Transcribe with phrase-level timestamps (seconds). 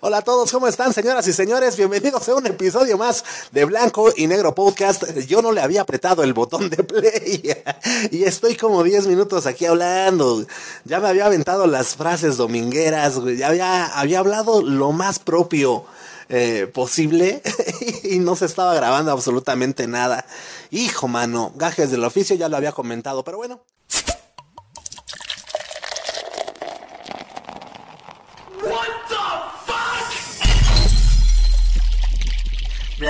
[0.00, 1.76] Hola a todos, ¿cómo están señoras y señores?
[1.76, 5.04] Bienvenidos a un episodio más de Blanco y Negro Podcast.
[5.26, 7.42] Yo no le había apretado el botón de play
[8.10, 10.44] y estoy como 10 minutos aquí hablando.
[10.84, 15.84] Ya me había aventado las frases domingueras, ya había, hablado lo más propio.
[16.32, 17.42] Eh, posible
[18.04, 20.24] y no se estaba grabando absolutamente nada.
[20.70, 23.60] Hijo, mano, gajes del oficio ya lo había comentado, pero bueno.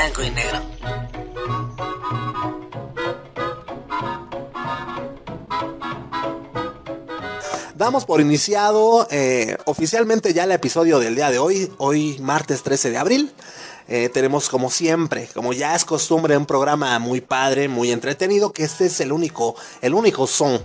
[0.01, 0.61] Blanco y negro.
[7.75, 12.93] Damos por iniciado eh, oficialmente ya el episodio del día de hoy, hoy martes 13
[12.93, 13.33] de abril.
[13.91, 18.63] Eh, tenemos como siempre, como ya es costumbre, un programa muy padre, muy entretenido, que
[18.63, 20.63] este es el único, el único son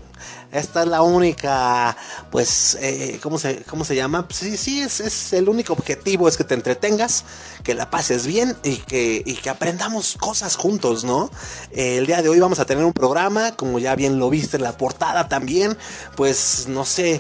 [0.52, 1.98] esta es la única,
[2.32, 4.26] pues, eh, ¿cómo, se, ¿cómo se llama?
[4.26, 7.26] Pues sí, sí, es, es, el único objetivo, es que te entretengas,
[7.64, 11.30] que la pases bien y que, y que aprendamos cosas juntos, ¿no?
[11.72, 14.56] Eh, el día de hoy vamos a tener un programa, como ya bien lo viste
[14.56, 15.78] en la portada también,
[16.16, 17.20] pues, no sé,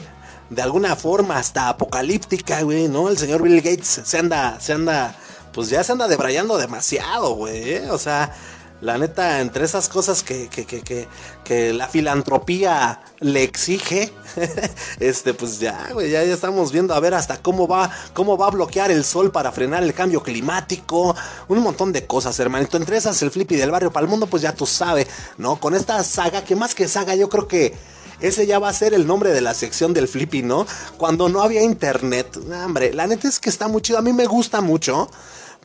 [0.49, 3.09] de alguna forma hasta apocalíptica, güey, ¿no?
[3.09, 5.17] El señor Bill Gates se anda, se anda,
[5.55, 7.89] pues ya se anda debrayando demasiado, güey, ¿eh?
[7.89, 8.35] o sea
[8.81, 11.07] la neta, entre esas cosas que, que, que,
[11.43, 14.11] que, la filantropía le exige,
[14.99, 18.51] este, pues ya, güey, ya, estamos viendo a ver hasta cómo va, cómo va a
[18.51, 21.15] bloquear el sol para frenar el cambio climático,
[21.47, 22.75] un montón de cosas, hermanito.
[22.75, 25.59] Entre esas, el flippy del barrio para el mundo, pues ya tú sabes, ¿no?
[25.59, 27.73] Con esta saga, que más que saga, yo creo que
[28.19, 30.65] ese ya va a ser el nombre de la sección del Flippy, ¿no?
[30.97, 32.37] Cuando no había internet.
[32.63, 33.99] hombre, la neta es que está muy chido.
[33.99, 35.09] A mí me gusta mucho.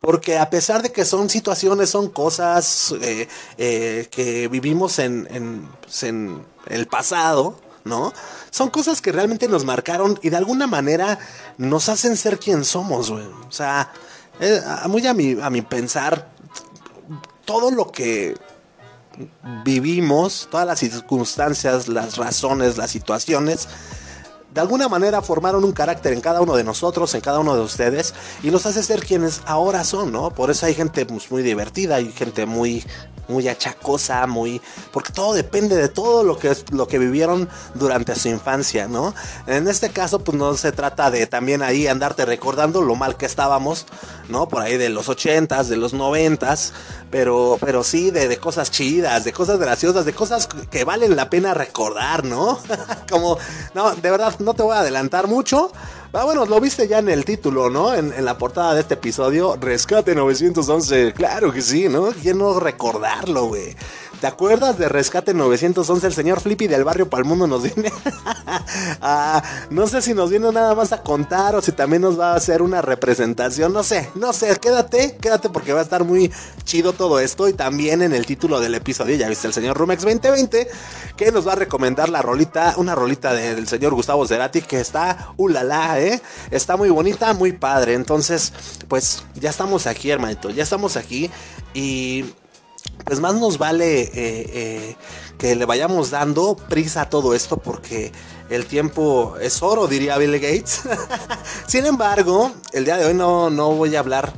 [0.00, 6.02] Porque a pesar de que son situaciones, son cosas eh, eh, que vivimos en, pues,
[6.04, 8.12] en, el pasado, ¿no?
[8.50, 11.18] Son cosas que realmente nos marcaron y de alguna manera
[11.58, 13.26] nos hacen ser quien somos, güey.
[13.46, 13.92] O sea,
[14.40, 16.30] eh, muy a mi, a mi pensar,
[17.44, 18.34] todo lo que
[19.64, 23.68] vivimos, todas las circunstancias, las razones, las situaciones,
[24.52, 27.62] de alguna manera formaron un carácter en cada uno de nosotros, en cada uno de
[27.62, 30.30] ustedes, y los hace ser quienes ahora son, ¿no?
[30.30, 32.84] Por eso hay gente pues, muy divertida, hay gente muy
[33.30, 34.60] muy achacosa, muy
[34.92, 39.14] porque todo depende de todo lo que lo que vivieron durante su infancia, ¿no?
[39.46, 43.26] En este caso pues no se trata de también ahí andarte recordando lo mal que
[43.26, 43.86] estábamos,
[44.28, 44.48] ¿no?
[44.48, 46.72] Por ahí de los ochentas, de los noventas,
[47.10, 51.28] pero pero sí de, de cosas chidas, de cosas graciosas, de cosas que valen la
[51.30, 52.58] pena recordar, ¿no?
[53.10, 53.38] Como
[53.74, 55.72] no, de verdad no te voy a adelantar mucho.
[56.12, 57.94] Ah, bueno, lo viste ya en el título, ¿no?
[57.94, 61.12] En, en, la portada de este episodio, Rescate 911.
[61.12, 62.08] Claro que sí, ¿no?
[62.20, 63.76] ¿Quién no recordarlo, güey?
[64.20, 66.06] ¿Te acuerdas de Rescate 911?
[66.06, 67.90] El señor Flippy del barrio Palmundo nos viene.
[69.02, 72.32] Ah, no sé si nos viene nada más a contar o si también nos va
[72.32, 73.72] a hacer una representación.
[73.72, 74.56] No sé, no sé.
[74.58, 76.30] Quédate, quédate porque va a estar muy
[76.64, 77.48] chido todo esto.
[77.48, 80.68] Y también en el título del episodio, ya viste el señor Rumex 2020,
[81.16, 85.32] que nos va a recomendar la rolita, una rolita del señor Gustavo Cerati que está,
[85.36, 86.20] ulala, ¿eh?
[86.50, 87.94] Está muy bonita, muy padre.
[87.94, 88.52] Entonces,
[88.88, 90.50] pues ya estamos aquí, hermanito.
[90.50, 91.30] Ya estamos aquí.
[91.72, 92.26] Y
[93.04, 94.96] pues más nos vale eh, eh,
[95.38, 98.12] que le vayamos dando prisa a todo esto porque
[98.50, 100.82] el tiempo es oro, diría Bill Gates.
[101.66, 104.32] Sin embargo, el día de hoy no, no voy a hablar,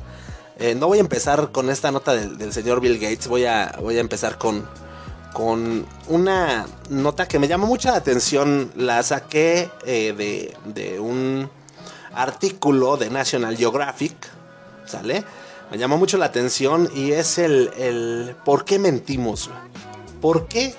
[0.59, 3.97] eh, no voy a empezar con esta nota del, señor Bill Gates, voy a, voy
[3.99, 4.67] a empezar con,
[5.33, 11.51] con una nota que me llamó mucha atención, la saqué de, de un
[12.15, 14.15] artículo de National Geographic,
[14.87, 15.25] ¿sale?
[15.71, 19.51] Me llamó mucho la atención y es el, el ¿por qué mentimos?
[20.21, 20.75] ¿Por qué?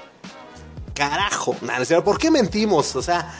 [0.93, 1.55] Carajo,
[2.05, 2.95] ¿por qué mentimos?
[2.95, 3.33] O sea,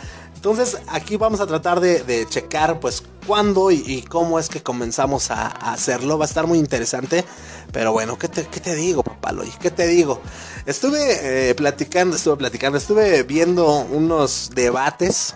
[0.44, 5.48] entonces aquí vamos a tratar de, checar pues cuándo y, cómo es que comenzamos a,
[5.48, 6.18] hacerlo.
[6.18, 7.24] Va a estar muy interesante.
[7.72, 9.50] Pero bueno, ¿qué te, qué te digo, papaloy?
[9.62, 10.22] ¿Qué te digo?
[10.66, 15.34] Estuve eh, platicando, estuve platicando, estuve viendo unos debates.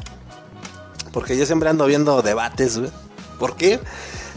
[1.14, 2.78] Porque yo siempre ando viendo debates.
[3.40, 3.80] ¿Por qué?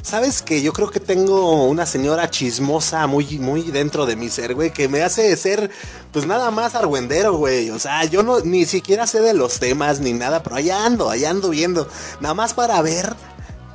[0.02, 4.54] Sabes que yo creo que tengo una señora chismosa muy, muy dentro de mi ser,
[4.54, 5.70] güey, que me hace ser,
[6.10, 7.70] pues nada más argüendero, güey.
[7.70, 11.10] O sea, yo no, ni siquiera sé de los temas ni nada, pero allá ando,
[11.10, 11.86] allá ando viendo.
[12.20, 13.14] Nada más para ver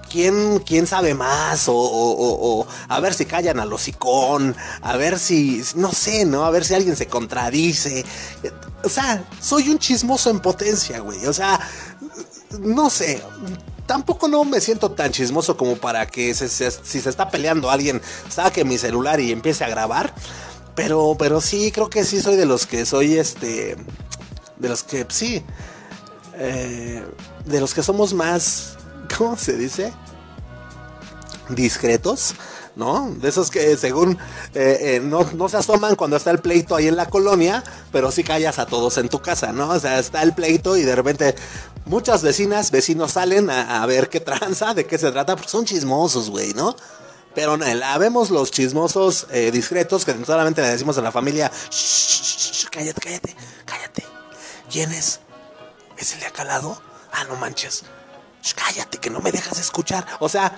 [0.09, 5.19] quién, quién sabe más, o, o, o, a ver si callan al hocicón, a ver
[5.19, 6.43] si, no sé, ¿no?
[6.43, 8.03] A ver si alguien se contradice.
[8.83, 11.23] O sea, soy un chismoso en potencia, güey.
[11.27, 11.59] O sea,
[12.59, 13.21] no sé
[13.85, 18.65] tampoco no me siento tan chismoso como para que si se está peleando alguien saque
[18.65, 20.13] mi celular y empiece a grabar.
[20.75, 23.77] Pero, pero sí, creo que sí soy de los que soy este.
[24.57, 25.41] De los que sí.
[26.35, 27.03] Eh,
[27.45, 28.77] de los que somos más.
[29.17, 29.93] ¿Cómo se dice?
[31.49, 32.33] discretos,
[32.75, 33.09] ¿no?
[33.15, 34.17] De esos que según
[34.53, 38.11] eh, eh, no, no, se asoman cuando está el pleito ahí en la colonia, pero
[38.11, 39.69] sí callas a todos en tu casa, ¿no?
[39.69, 41.35] O sea, está el pleito y de repente
[41.85, 46.29] muchas vecinas, vecinos salen a, ver qué tranza, de qué se trata, porque son chismosos,
[46.29, 46.75] güey, ¿no?
[47.33, 51.51] Pero la vemos los chismosos eh, discretos que solamente le decimos a la familia,
[52.71, 53.35] cállate, cállate,
[53.65, 54.05] cállate.
[54.71, 55.19] ¿Quién es?
[55.97, 56.81] ¿Es el de acá al lado?
[57.11, 57.83] Ah, no manches.
[58.55, 60.05] cállate, que no me dejas escuchar.
[60.19, 60.57] O sea,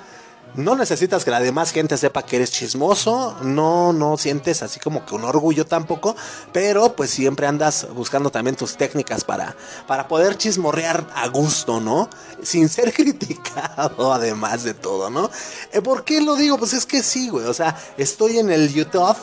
[0.57, 5.05] no necesitas que la demás gente sepa que eres chismoso, no, no sientes así como
[5.05, 6.15] que un orgullo tampoco,
[6.51, 9.55] pero pues siempre andas buscando también tus técnicas para,
[9.85, 12.09] para poder chismorrear a gusto, ¿no?
[12.41, 15.29] Sin ser criticado, además de todo, ¿no?
[15.71, 16.57] Eh, ¿Por qué lo digo?
[16.57, 19.17] Pues es que sí, güey, o sea, estoy en el YouTube,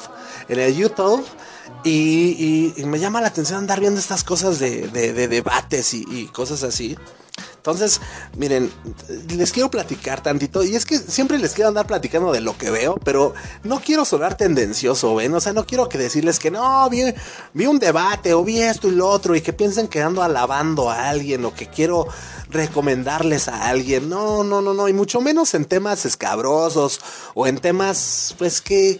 [0.48, 1.26] en el YouTube.
[1.82, 4.88] Y, me llama la atención andar viendo estas cosas de,
[5.28, 6.96] debates y cosas así.
[7.64, 8.02] Entonces,
[8.36, 8.70] miren,
[9.34, 10.62] les quiero platicar tantito.
[10.62, 13.32] Y es que siempre les quiero andar platicando de lo que veo, pero
[13.62, 15.32] no quiero sonar tendencioso, ¿ven?
[15.32, 17.04] O sea, no quiero que decirles que no, vi,
[17.54, 20.90] vi un debate o vi esto y lo otro y que piensen que ando alabando
[20.90, 22.06] a alguien o que quiero
[22.54, 24.08] recomendarles a alguien.
[24.08, 24.88] No, no, no, no.
[24.88, 27.00] Y mucho menos en temas escabrosos
[27.34, 28.98] o en temas, pues, que,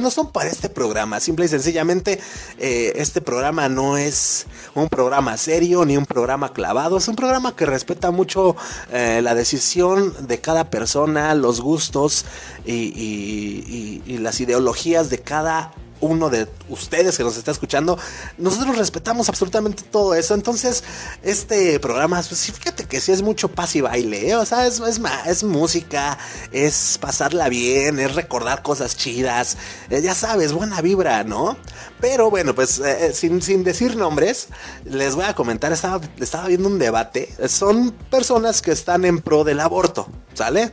[0.00, 1.20] no son para este programa.
[1.20, 2.20] Simple y sencillamente,
[2.58, 6.98] eh, este programa no es un programa serio ni un programa clavado.
[6.98, 8.56] Es un programa que respeta mucho
[8.92, 12.26] eh, la decisión de cada persona, los gustos
[12.66, 17.98] y, y las ideologías de cada uno de ustedes que nos está escuchando,
[18.38, 20.34] nosotros respetamos absolutamente todo eso.
[20.34, 20.84] Entonces,
[21.22, 24.36] este programa, pues fíjate que sí es mucho paz y baile, ¿eh?
[24.36, 26.18] o sea, es, es, es, música,
[26.52, 29.56] es pasarla bien, es recordar cosas chidas,
[29.90, 31.56] eh, ya sabes, buena vibra, ¿no?
[32.00, 34.48] Pero bueno, pues eh, sin, sin, decir nombres,
[34.84, 39.44] les voy a comentar, estaba, estaba viendo un debate, son personas que están en pro
[39.44, 40.72] del aborto, ¿sale?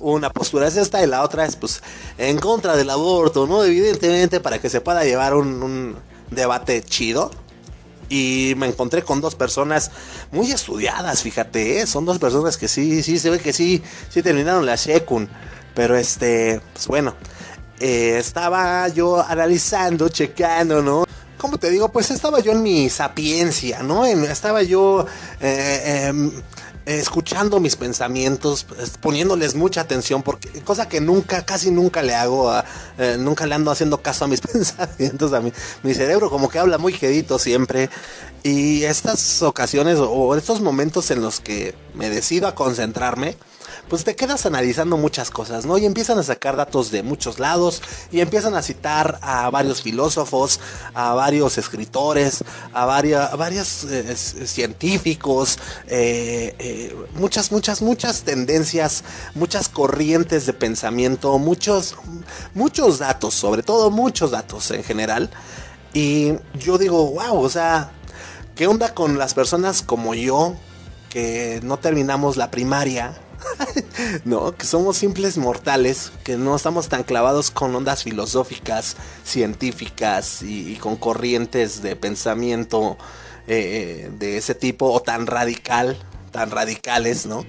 [0.00, 1.82] Una postura es esta y la otra es pues
[2.18, 3.64] en contra del aborto, ¿no?
[3.64, 5.96] Evidentemente para que se pueda llevar un,
[6.30, 7.30] debate chido.
[8.08, 9.90] Y me encontré con dos personas
[10.30, 11.86] muy estudiadas, fíjate, ¿eh?
[11.88, 15.28] son dos personas que sí, sí, se ve que sí, sí terminaron la Shekun.
[15.74, 17.16] Pero este, pues bueno,
[17.80, 21.04] eh, estaba yo analizando, checando, ¿no?
[21.36, 24.06] Como te digo, pues estaba yo en mi sapiencia, ¿no?
[24.06, 25.04] estaba yo
[25.40, 26.30] eh, em,
[26.86, 32.52] escuchando mis pensamientos, pues, poniéndoles mucha atención, porque cosa que nunca, casi nunca le hago,
[32.98, 35.52] eh, nunca le ando haciendo caso a mis pensamientos, a mi,
[35.82, 37.90] mi cerebro como que habla muy quedito siempre.
[38.44, 43.36] Y estas ocasiones o estos momentos en los que me decido a concentrarme,
[43.88, 45.78] pues te quedas analizando muchas cosas, ¿no?
[45.78, 50.60] Y empiezan a sacar datos de muchos lados y empiezan a citar a varios filósofos,
[50.94, 52.42] a varios escritores,
[52.72, 59.04] a, varios eh, científicos, eh, eh, muchas, muchas, muchas tendencias,
[59.34, 61.96] muchas corrientes de pensamiento, muchos,
[62.54, 65.30] muchos datos, sobre todo muchos datos en general.
[65.92, 67.92] Y yo digo, wow, o sea,
[68.54, 70.54] ¿qué onda con las personas como yo
[71.08, 73.18] que no terminamos la primaria?
[74.24, 80.76] no, que somos simples mortales, que no estamos tan clavados con ondas filosóficas, científicas y,
[80.76, 82.96] con corrientes de pensamiento
[83.46, 85.96] eh, de ese tipo o tan radical,
[86.32, 87.44] tan radicales, ¿no?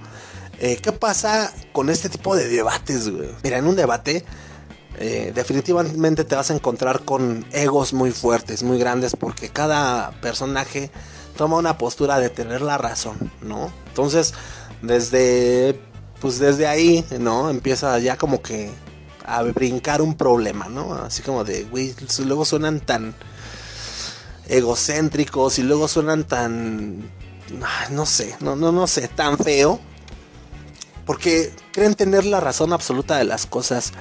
[0.60, 3.10] Eh, ¿Qué pasa con este tipo de debates,
[3.42, 4.24] Mira, en un debate
[5.00, 10.90] eh, definitivamente te vas a encontrar con egos muy fuertes, muy grandes, porque cada personaje
[11.36, 13.72] toma una postura de tener la razón, ¿no?
[13.86, 14.34] Entonces,
[14.82, 15.80] desde
[16.20, 17.50] pues desde ahí, ¿no?
[17.50, 18.70] Empieza ya como que
[19.24, 20.94] a brincar un problema, ¿no?
[20.94, 21.94] Así como de, güey,
[22.24, 23.14] luego suenan tan
[24.48, 27.10] egocéntricos y luego suenan tan,
[27.90, 29.80] no sé, no, no, no sé, tan feo.
[31.04, 33.92] Porque creen tener la razón absoluta de las cosas.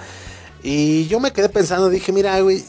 [0.64, 2.66] Y yo me quedé pensando, dije, mira, güey,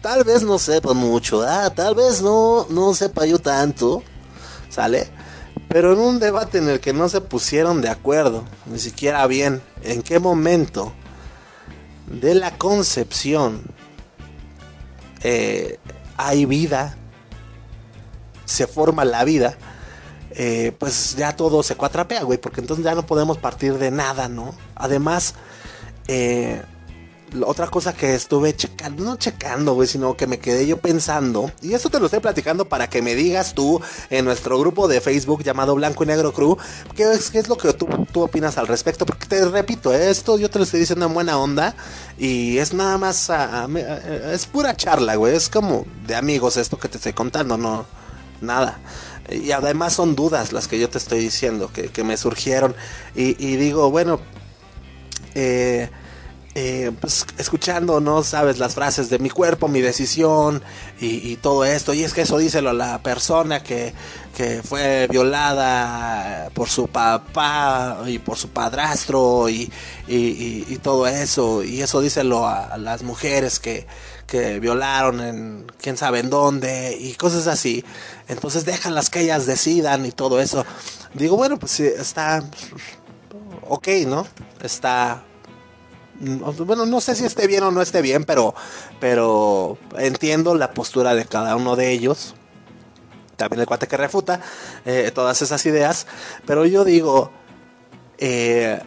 [0.00, 1.70] tal vez no sepa mucho, ¿ah?
[1.74, 4.02] tal vez no, no sepa yo tanto,
[4.70, 5.10] ¿sale?
[5.68, 9.62] Pero en un debate en el que no se pusieron de acuerdo, ni siquiera bien,
[9.82, 10.92] en qué momento
[12.06, 13.62] de la concepción
[15.22, 15.78] eh,
[16.16, 16.96] hay vida,
[18.46, 19.58] se forma la vida,
[20.30, 24.28] eh, pues ya todo se cuatrapea, güey, porque entonces ya no podemos partir de nada,
[24.28, 24.54] ¿no?
[24.74, 25.34] Además,
[26.06, 26.62] eh,
[27.44, 31.74] otra cosa que estuve checando, no checando, güey, sino que me quedé yo pensando, y
[31.74, 33.80] esto te lo estoy platicando para que me digas tú
[34.10, 36.56] en nuestro grupo de Facebook llamado Blanco y Negro Crew,
[36.94, 40.38] qué es, qué es lo que tú, tú, opinas al respecto, porque te repito, esto
[40.38, 41.74] yo te lo estoy diciendo en buena onda,
[42.18, 43.30] y es nada más,
[44.32, 47.86] es pura charla, güey, es como de amigos esto que te estoy contando, no,
[48.40, 48.80] nada.
[49.30, 52.74] Y además son dudas las que yo te estoy diciendo, que, me surgieron,
[53.14, 54.20] y, y digo, bueno,
[55.34, 55.90] eh,
[56.60, 58.24] eh, pues, escuchando, ¿no?
[58.24, 60.60] Sabes, las frases de mi cuerpo, mi decisión
[61.00, 61.94] y, todo esto.
[61.94, 63.94] Y es que eso díselo a la persona que,
[64.36, 69.70] que, fue violada por su papá y por su padrastro y,
[70.08, 71.62] y, todo eso.
[71.62, 73.86] Y eso díselo a, las mujeres que,
[74.26, 77.84] que violaron en quién sabe en dónde y cosas así.
[78.26, 80.66] Entonces déjanlas que ellas decidan y todo eso.
[81.14, 82.42] Digo, bueno, pues está
[83.68, 84.26] ok, ¿no?
[84.60, 85.22] Está
[86.20, 88.54] bueno, no sé si esté bien o no esté bien, pero,
[89.00, 92.34] pero entiendo la postura de cada uno de ellos.
[93.36, 94.40] También el cuate que refuta
[94.84, 96.06] eh, todas esas ideas.
[96.44, 97.30] Pero yo digo,
[98.18, 98.80] eh,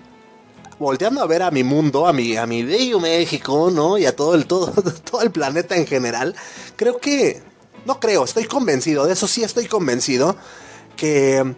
[0.78, 3.98] volteando a ver a mi mundo, a mi, a mi bello México, ¿no?
[3.98, 4.68] Y a todo el, todo,
[5.10, 6.36] todo el planeta en general,
[6.76, 7.42] creo que,
[7.86, 10.36] no creo, estoy convencido, de eso sí estoy convencido,
[10.98, 11.56] que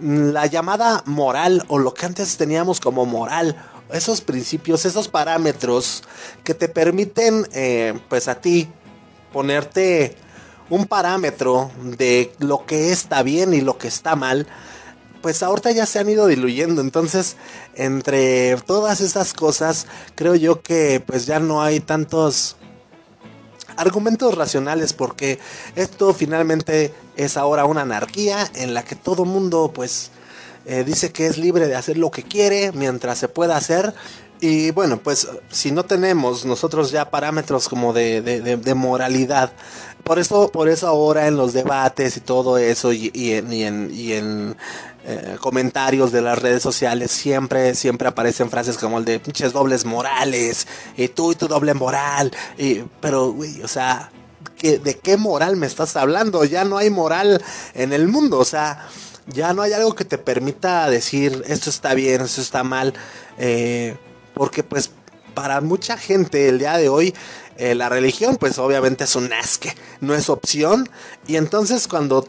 [0.00, 3.56] la llamada moral o lo que antes teníamos como moral
[3.92, 6.02] esos principios, esos parámetros
[6.44, 8.68] que te permiten, eh, pues a ti,
[9.32, 10.16] ponerte
[10.68, 14.46] un parámetro de lo que está bien y lo que está mal,
[15.20, 16.80] pues ahorita ya se han ido diluyendo.
[16.80, 17.36] Entonces,
[17.74, 22.56] entre todas esas cosas, creo yo que pues ya no hay tantos
[23.76, 25.38] argumentos racionales porque
[25.74, 30.10] esto finalmente es ahora una anarquía en la que todo mundo pues
[30.70, 33.92] eh, dice que es libre de hacer lo que quiere mientras se pueda hacer.
[34.40, 39.52] Y bueno, pues si no tenemos nosotros ya parámetros como de, de, moralidad,
[40.04, 44.56] por eso, por eso ahora en los debates y todo eso y, en, y en,
[45.04, 49.84] eh, comentarios de las redes sociales siempre, siempre aparecen frases como el de pinches dobles
[49.84, 54.12] morales, y tú y tu doble moral, y, pero güey, o sea,
[54.62, 56.44] ¿de qué moral me estás hablando?
[56.44, 57.42] Ya no hay moral
[57.74, 58.86] en el mundo, o sea
[59.32, 62.94] ya no hay algo que te permita decir esto está bien, esto está mal,
[63.38, 63.96] eh,
[64.34, 64.90] porque pues
[65.34, 67.14] para mucha gente el día de hoy
[67.56, 70.88] eh, la religión pues obviamente es un asque, no es opción.
[71.26, 72.26] Y entonces cuando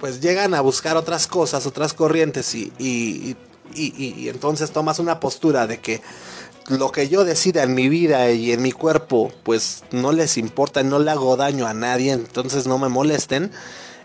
[0.00, 3.36] pues llegan a buscar otras cosas, otras corrientes y, y,
[3.74, 6.00] y, entonces tomas una postura de que
[6.68, 10.82] lo que yo decida en mi vida y en mi cuerpo pues no les importa,
[10.82, 13.52] no le hago daño a nadie, entonces no me molesten,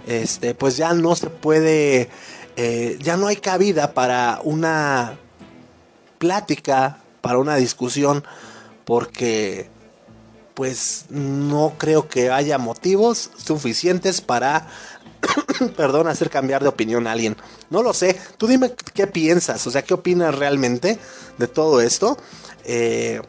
[0.07, 2.09] este pues ya no se puede
[2.55, 5.17] eh, ya no hay cabida para una
[6.17, 8.23] plática, para una discusión,
[8.85, 9.69] porque
[10.53, 14.67] pues no creo que haya motivos suficientes para,
[15.75, 17.35] perdón, hacer cambiar de opinión a alguien.
[17.69, 20.97] No lo sé, tú dime qué piensas, o sea, qué opinas realmente
[21.37, 22.17] de todo esto.
[22.63, 23.21] Eh,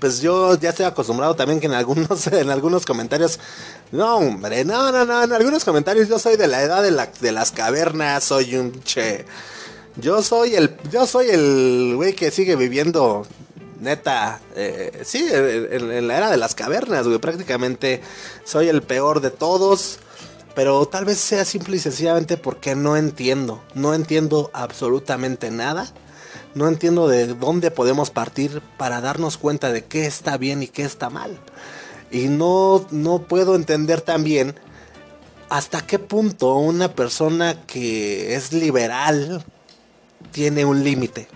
[0.00, 3.38] pues yo ya estoy acostumbrado también que en algunos, en algunos comentarios
[3.92, 5.22] no, hombre, no, no, no.
[5.22, 8.82] En algunos comentarios yo soy de la edad de, la, de las cavernas, soy un
[8.82, 9.24] che.
[9.96, 13.26] Yo soy el, yo soy el güey que sigue viviendo,
[13.80, 17.18] neta, eh, sí, en, la era de las cavernas, güey.
[17.18, 18.02] Prácticamente
[18.44, 20.00] soy el peor de todos.
[20.54, 23.62] Pero tal vez sea simple y sencillamente porque no entiendo.
[23.74, 25.92] No entiendo absolutamente nada.
[26.56, 30.84] No entiendo de dónde podemos partir para darnos cuenta de qué está bien y qué
[30.84, 31.38] está mal.
[32.10, 34.54] Y no, no puedo entender también
[35.50, 39.44] hasta qué punto una persona que es liberal
[40.32, 41.28] tiene un límite.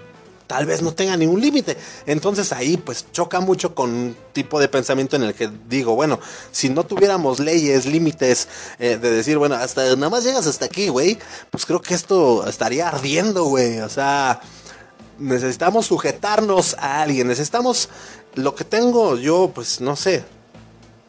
[0.47, 1.77] Tal vez no tenga ningún límite.
[2.07, 6.19] Entonces ahí pues choca mucho con un tipo de pensamiento en el que digo, bueno,
[6.51, 8.49] si no tuviéramos leyes, límites,
[8.79, 11.19] eh, de decir, bueno, hasta nada más llegas hasta aquí, güey,
[11.51, 13.81] pues creo que esto estaría ardiendo, güey.
[13.81, 14.41] O sea,
[15.21, 17.89] necesitamos sujetarnos a alguien, necesitamos
[18.35, 20.25] lo que tengo yo, pues no sé,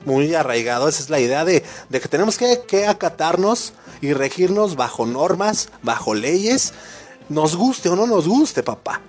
[0.06, 0.88] muy arraigado.
[0.88, 6.74] Esa es la idea de, que tenemos que, acatarnos y regirnos bajo normas, bajo leyes,
[7.30, 9.01] nos guste o no nos guste, papá.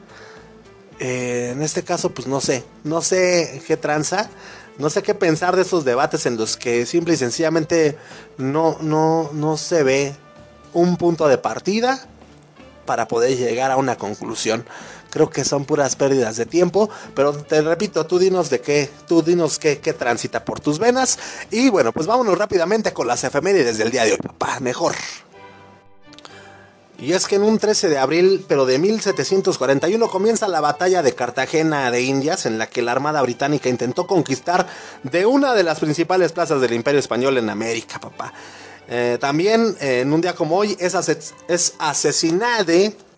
[0.98, 4.30] Eh, en este caso, pues no sé, no sé qué tranza,
[4.78, 7.98] no sé qué pensar de esos debates en los que simple y sencillamente
[8.38, 10.14] no, no, no se ve
[10.72, 12.06] un punto de partida
[12.92, 14.66] para poder llegar a una conclusión
[15.08, 19.22] creo que son puras pérdidas de tiempo, pero te repito, tú dinos de qué, tú
[19.22, 21.18] dinos qué, qué transita por tus venas.
[21.50, 24.94] Y bueno, pues vámonos rápidamente con las efemérides del día de hoy, papá, mejor.
[26.98, 31.14] Y es que en un 13 de abril, pero de 1741, comienza la batalla de
[31.14, 34.66] Cartagena de Indias, en la que la Armada Británica intentó conquistar
[35.02, 38.34] de una de las principales plazas del Imperio Español en América, papá.
[38.88, 40.94] Eh, también eh, en un día como hoy es,
[41.48, 42.72] es asesinado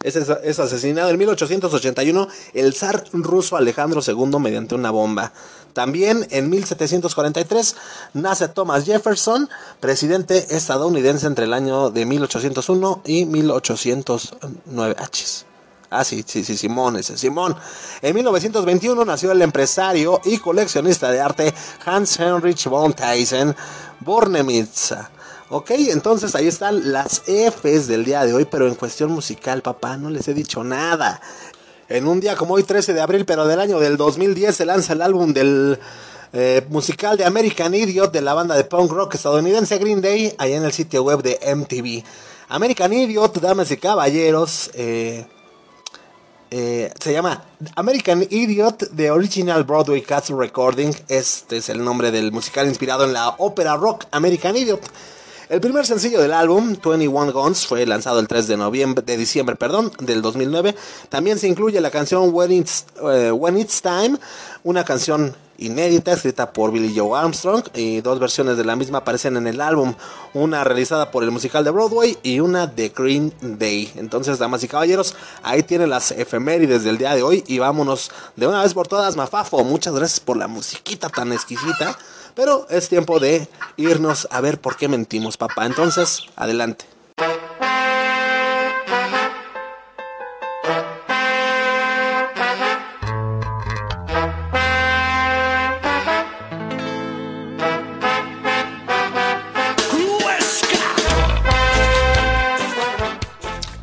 [0.04, 5.32] es, asesinado en 1881 el zar ruso Alejandro II mediante una bomba.
[5.72, 7.76] También en 1743
[8.12, 9.48] nace Thomas Jefferson,
[9.80, 14.96] presidente estadounidense entre el año de 1801 y 1809.
[15.90, 17.56] Ah, sí, sí, sí, Simón, ese Simón.
[18.02, 21.54] En 1921 nació el empresario y coleccionista de arte
[21.84, 23.54] Hans Heinrich von Tyson
[24.00, 24.92] Bornemisz.
[25.56, 29.96] Ok, entonces ahí están las Fs del día de hoy, pero en cuestión musical, papá,
[29.96, 31.20] no les he dicho nada.
[31.88, 34.94] En un día como hoy, 13 de abril, pero del año del 2010, se lanza
[34.94, 35.78] el álbum del
[36.32, 40.56] eh, musical de American Idiot de la banda de punk rock estadounidense Green Day, allá
[40.56, 42.04] en el sitio web de MTV.
[42.48, 45.24] American Idiot, damas y caballeros, eh,
[46.50, 47.44] eh, se llama
[47.76, 50.90] American Idiot The Original Broadway Cast Recording.
[51.06, 54.80] Este es el nombre del musical inspirado en la ópera rock American Idiot.
[55.50, 59.56] El primer sencillo del álbum, 21 Guns, fue lanzado el 3 de noviembre, de diciembre,
[59.56, 60.74] perdón, del 2009.
[61.10, 62.86] También se incluye la canción When It's,
[63.34, 64.18] When It's Time,
[64.62, 69.36] una canción inédita escrita por Billy Joe Armstrong y dos versiones de la misma aparecen
[69.36, 69.94] en el álbum,
[70.32, 73.92] una realizada por el musical de Broadway y una de Green Day.
[73.96, 78.46] Entonces, damas y caballeros, ahí tienen las efemérides del día de hoy y vámonos de
[78.46, 79.62] una vez por todas, Mafafo.
[79.62, 81.98] Muchas gracias por la musiquita tan exquisita,
[82.34, 85.66] pero es tiempo de irnos a ver por qué mentimos, papá.
[85.66, 86.86] Entonces, adelante.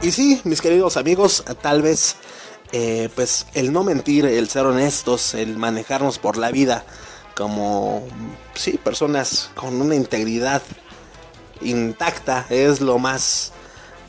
[0.02, 2.18] Y sí, mis queridos amigos, tal vez
[2.72, 6.86] eh, pues el no mentir, el ser honestos, el manejarnos por la vida
[7.42, 8.04] como
[8.54, 10.62] sí, personas con una integridad
[11.62, 13.52] intacta es lo más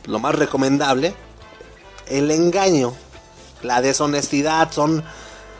[0.05, 1.15] lo más recomendable.
[2.05, 2.93] El engaño,
[3.63, 5.03] la deshonestidad son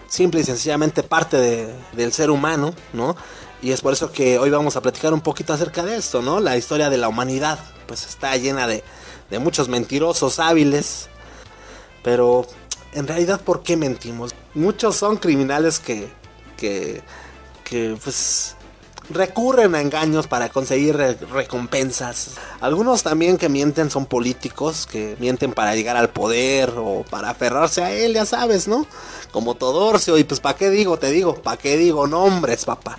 [0.08, 3.15] simple y sencillamente parte de, del ser humano, ¿no?
[3.63, 6.39] Y es por eso que hoy vamos a platicar un poquito acerca de esto, ¿no?
[6.39, 8.84] La historia de la humanidad, pues está llena de,
[9.32, 11.08] de muchos mentirosos hábiles.
[12.03, 12.46] Pero
[12.92, 14.36] en realidad, ¿por qué mentimos?
[14.53, 16.12] Muchos son criminales que,
[16.58, 17.01] que,
[17.63, 18.55] que pues
[19.09, 20.96] recurren a engaños para conseguir
[21.31, 22.35] recompensas.
[22.61, 27.83] Algunos también que mienten son políticos, que mienten para llegar al poder o para aferrarse
[27.83, 28.88] a él, ya sabes, ¿no?
[29.31, 30.98] Como Todorcio, y pues ¿para qué digo?
[30.98, 32.98] Te digo, ¿para qué digo nombres, papá?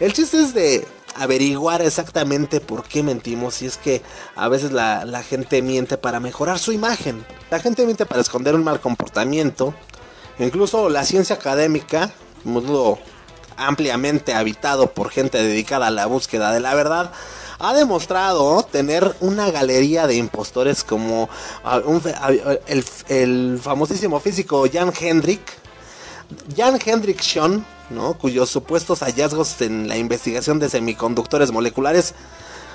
[0.00, 4.02] El chiste es de averiguar exactamente por qué mentimos y es que
[4.34, 7.24] a veces la, la, gente miente para mejorar su imagen.
[7.50, 9.74] La gente miente para esconder un mal comportamiento.
[10.38, 12.10] Incluso la ciencia académica,
[12.44, 12.98] mundo
[13.66, 17.12] ampliamente habitado por gente dedicada a la búsqueda de la verdad,
[17.58, 21.28] ha demostrado tener una galería de impostores como
[21.84, 22.02] un,
[22.66, 25.40] el, el, famosísimo físico Jan Hendrik.
[26.56, 28.14] Jan Hendrik Schoen ¿no?
[28.14, 32.14] cuyos supuestos hallazgos en la investigación de semiconductores moleculares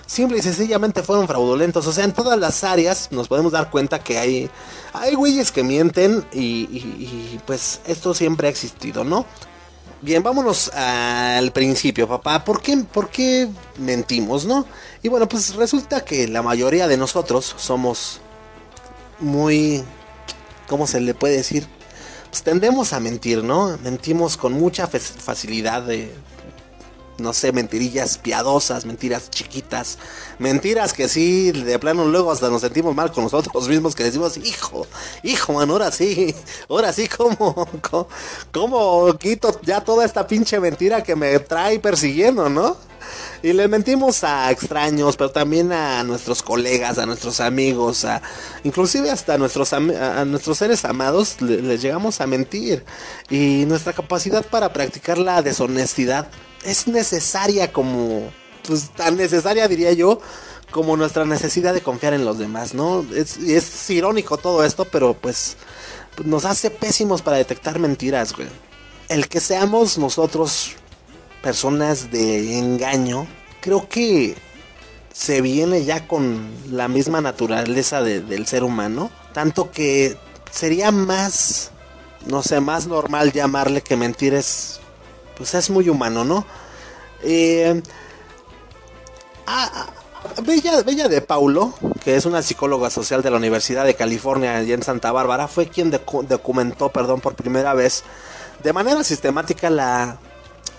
[0.05, 1.85] simple y sencillamente fueron fraudulentos.
[1.85, 4.49] O sea, en todas las áreas nos podemos dar cuenta que hay,
[4.93, 6.39] hay güeyes que mienten y,
[6.71, 9.25] y, y pues esto siempre ha existido, ¿no?
[9.99, 12.43] Bien, vámonos al principio, papá.
[12.43, 14.67] ¿Por qué, ¿Por qué mentimos, no?
[15.01, 18.21] Y bueno, pues resulta que la mayoría de nosotros somos
[19.19, 19.83] muy...
[20.67, 21.67] ¿Cómo se le puede decir?
[22.29, 23.75] Pues tendemos a mentir, ¿no?
[23.83, 26.13] Mentimos con mucha facilidad de,
[27.17, 29.97] no sé, mentirillas piadosas, mentiras chiquitas,
[30.39, 34.37] mentiras que sí, de plano luego hasta nos sentimos mal con nosotros mismos que decimos,
[34.37, 34.87] hijo,
[35.23, 36.35] hijo, man, ahora sí,
[36.69, 38.07] ahora sí, ¿cómo, cómo,
[38.51, 42.77] cómo quito ya toda esta pinche mentira que me trae persiguiendo, ¿no?
[43.43, 48.21] Y le mentimos a extraños, pero también a nuestros colegas, a nuestros amigos, a
[48.63, 52.83] inclusive hasta a nuestros, a nuestros seres amados le, les llegamos a mentir.
[53.29, 56.27] Y nuestra capacidad para practicar la deshonestidad
[56.63, 58.31] es necesaria como,
[58.67, 60.19] pues tan necesaria diría yo,
[60.71, 63.05] como nuestra necesidad de confiar en los demás, ¿no?
[63.15, 65.57] Es, es irónico todo esto, pero pues
[66.23, 68.47] nos hace pésimos para detectar mentiras, güey.
[69.09, 70.73] El que seamos nosotros
[71.41, 73.27] personas de engaño,
[73.61, 74.35] creo que
[75.13, 80.17] se viene ya con la misma naturaleza de, del ser humano, tanto que
[80.51, 81.71] sería más,
[82.25, 84.79] no sé, más normal llamarle que mentir es
[85.37, 86.45] pues es muy humano, ¿no?
[87.23, 87.81] Eh,
[89.45, 91.73] a, a, Bella, Bella de Paulo,
[92.03, 95.67] que es una psicóloga social de la Universidad de California allá en Santa Bárbara, fue
[95.67, 98.03] quien documentó, perdón, por primera vez
[98.63, 100.17] de manera sistemática la,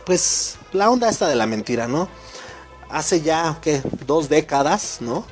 [0.05, 2.09] pues, la onda esta de la mentira, ¿no?
[2.91, 3.83] Hace ya, ¿qué?
[4.07, 5.25] Dos décadas, ¿no?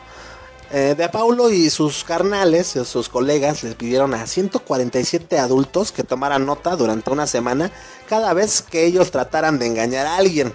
[0.79, 6.45] Eh, de Paulo y sus carnales, sus colegas, les pidieron a 147 adultos que tomaran
[6.45, 7.71] nota durante una semana
[8.11, 10.53] cada vez que ellos trataran de engañar a alguien.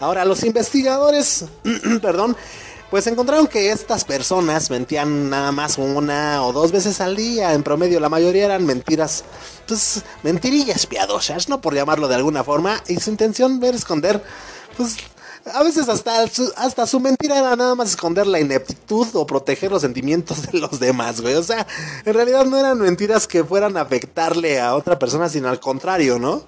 [0.00, 1.46] Ahora, los investigadores,
[2.02, 2.36] perdón,
[2.90, 7.54] Pues encontraron que estas personas mentían nada más una o dos veces al día.
[7.54, 9.24] En promedio, la mayoría eran mentiras,
[9.66, 11.62] pues mentirillas piadosas, ¿no?
[11.62, 12.82] Por llamarlo de alguna forma.
[12.86, 14.22] Y su intención era esconder,
[14.76, 14.98] pues
[15.52, 19.70] a veces hasta su, hasta su mentira era nada más esconder la ineptitud o proteger
[19.70, 21.34] los sentimientos de los demás, güey.
[21.34, 21.66] O sea,
[22.04, 26.18] en realidad no eran mentiras que fueran a afectarle a otra persona, sino al contrario,
[26.18, 26.44] ¿no?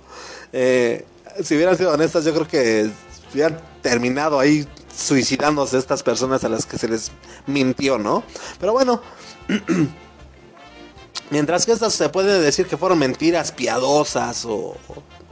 [0.52, 1.04] Eh,
[1.42, 2.90] si hubieran sido honestas, yo creo que
[3.32, 7.10] hubieran terminado ahí suicidándose estas personas a las que se les
[7.46, 8.22] mintió, ¿no?
[8.58, 9.02] Pero bueno,
[11.30, 14.74] mientras que estas se puede decir que fueron mentiras piadosas o,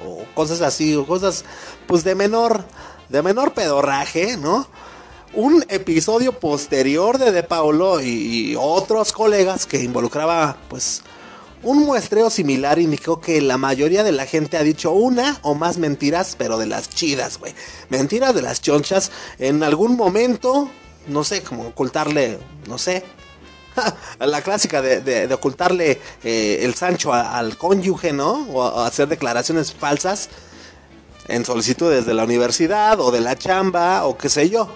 [0.05, 1.44] o cosas así, o cosas
[1.87, 2.64] pues de menor
[3.09, 4.67] de menor pedorraje, ¿no?
[5.33, 11.03] Un episodio posterior de De Paulo y, otros colegas que involucraba, pues,
[11.62, 15.79] un muestreo similar indicó que la mayoría de la gente ha dicho una o más
[15.79, 17.55] mentiras, pero de las chidas, güey.
[17.88, 20.71] Mentiras de las chonchas en algún momento,
[21.09, 22.38] no sé, como ocultarle,
[22.69, 23.03] no sé,
[24.21, 28.47] la clásica de, ocultarle eh, el Sancho al cónyuge, ¿no?
[28.53, 30.29] O hacer declaraciones falsas
[31.28, 34.68] en solicitudes de la universidad o de la chamba o qué sé yo.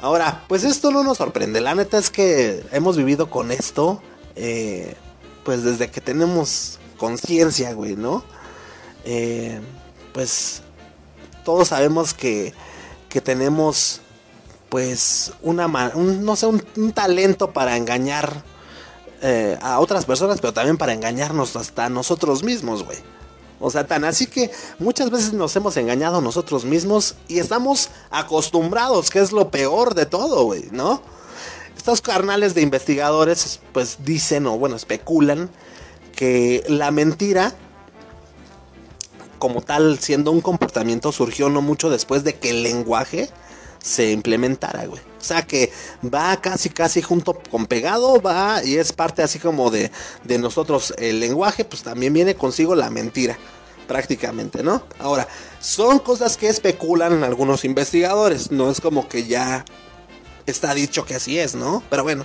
[0.00, 1.60] Ahora, pues esto no nos sorprende.
[1.60, 4.00] La neta es que hemos vivido con esto,
[4.36, 4.94] eh,
[5.44, 8.22] pues desde que tenemos conciencia, güey, ¿no?
[9.04, 9.60] Eh,
[10.12, 10.62] pues
[11.44, 12.54] todos sabemos que,
[13.08, 14.00] que tenemos,
[14.68, 18.44] pues, una, un, no sé, un, talento para engañar
[19.22, 22.98] eh, a otras personas, pero también para engañarnos hasta nosotros mismos, güey.
[23.60, 29.10] O sea, tan así que muchas veces nos hemos engañado nosotros mismos y estamos acostumbrados,
[29.10, 31.02] que es lo peor de todo, güey, ¿no?
[31.76, 35.50] Estos carnales de investigadores, pues dicen o bueno, especulan
[36.14, 37.54] que la mentira,
[39.38, 43.30] como tal, siendo un comportamiento, surgió no mucho después de que el lenguaje
[43.80, 45.07] se implementara, güey.
[45.20, 49.70] O sea que va casi casi junto con pegado, va y es parte así como
[49.70, 49.90] de,
[50.24, 50.94] de nosotros.
[50.96, 53.36] El lenguaje pues también viene consigo la mentira,
[53.86, 54.84] prácticamente, ¿no?
[55.00, 55.26] Ahora,
[55.60, 59.64] son cosas que especulan algunos investigadores, no es como que ya
[60.46, 61.82] está dicho que así es, ¿no?
[61.90, 62.24] Pero bueno,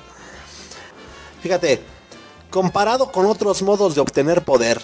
[1.41, 1.81] fíjate,
[2.49, 4.79] comparado con otros modos de obtener poder,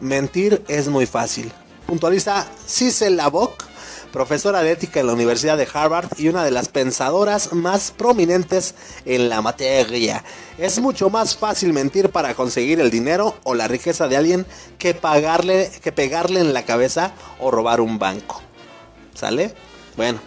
[0.00, 1.52] mentir es muy fácil.
[1.86, 3.67] Puntualiza Cicel Lavoc
[4.12, 8.74] profesora de ética en la Universidad de Harvard y una de las pensadoras más prominentes
[9.04, 10.24] en la materia.
[10.58, 14.46] Es mucho más fácil mentir para conseguir el dinero o la riqueza de alguien
[14.78, 18.42] que pagarle, que pegarle en la cabeza o robar un banco.
[19.14, 19.54] ¿Sale?
[19.96, 20.20] Bueno.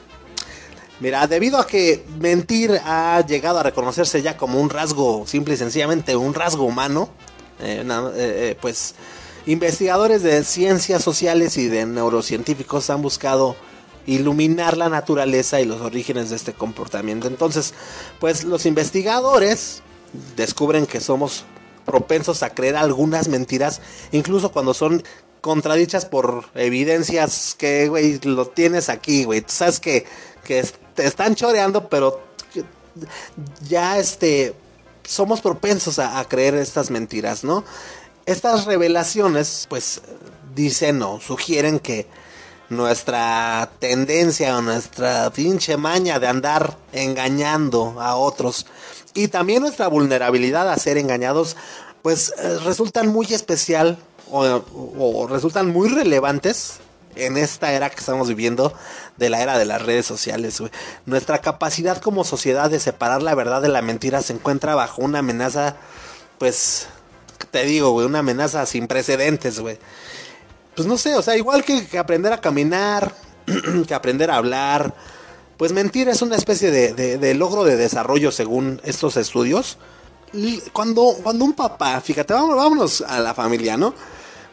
[0.99, 5.57] Mira, debido a que mentir ha llegado a reconocerse ya como un rasgo, simple y
[5.57, 7.09] sencillamente un rasgo humano,
[7.59, 8.93] eh, eh, eh, pues
[9.47, 13.55] investigadores de ciencias sociales y de neurocientíficos han buscado
[14.05, 17.27] iluminar la naturaleza y los orígenes de este comportamiento.
[17.27, 17.73] Entonces,
[18.19, 19.81] pues los investigadores
[20.35, 21.45] descubren que somos
[21.85, 25.03] propensos a creer algunas mentiras, incluso cuando son
[25.41, 29.41] contradichas por evidencias que, güey, lo tienes aquí, güey.
[29.41, 30.05] Tú sabes que,
[30.43, 30.63] que
[30.95, 32.21] te están choreando, pero
[33.67, 34.53] ya este,
[35.03, 37.63] somos propensos a, a creer estas mentiras, ¿no?
[38.25, 40.01] Estas revelaciones, pues,
[40.53, 42.07] dicen o sugieren que
[42.71, 48.65] nuestra tendencia o nuestra pinche maña de andar engañando a otros
[49.13, 51.57] y también nuestra vulnerabilidad a ser engañados,
[52.01, 53.97] pues eh, resultan muy especial
[54.31, 56.79] o, resultan muy relevantes
[57.17, 58.73] en esta era que estamos viviendo
[59.17, 60.63] de la era de las redes sociales.
[61.05, 65.19] Nuestra capacidad como sociedad de separar la verdad de la mentira se encuentra bajo una
[65.19, 65.75] amenaza,
[66.37, 66.87] pues,
[67.51, 69.77] te digo, una amenaza sin precedentes, güey
[70.75, 73.13] pues no sé, o sea, igual que, aprender a caminar,
[73.87, 74.93] que aprender a hablar,
[75.57, 79.77] pues mentir es una especie de, logro de desarrollo según estos estudios.
[80.71, 83.93] Cuando, cuando un papá, fíjate, vámonos, a la familia, ¿no?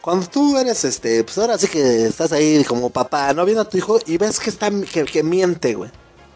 [0.00, 3.44] Cuando tú eres, este, pues ahora sí que estás ahí como papá, ¿no?
[3.44, 5.90] Viendo a tu hijo y ves que está, que, que miente, güey.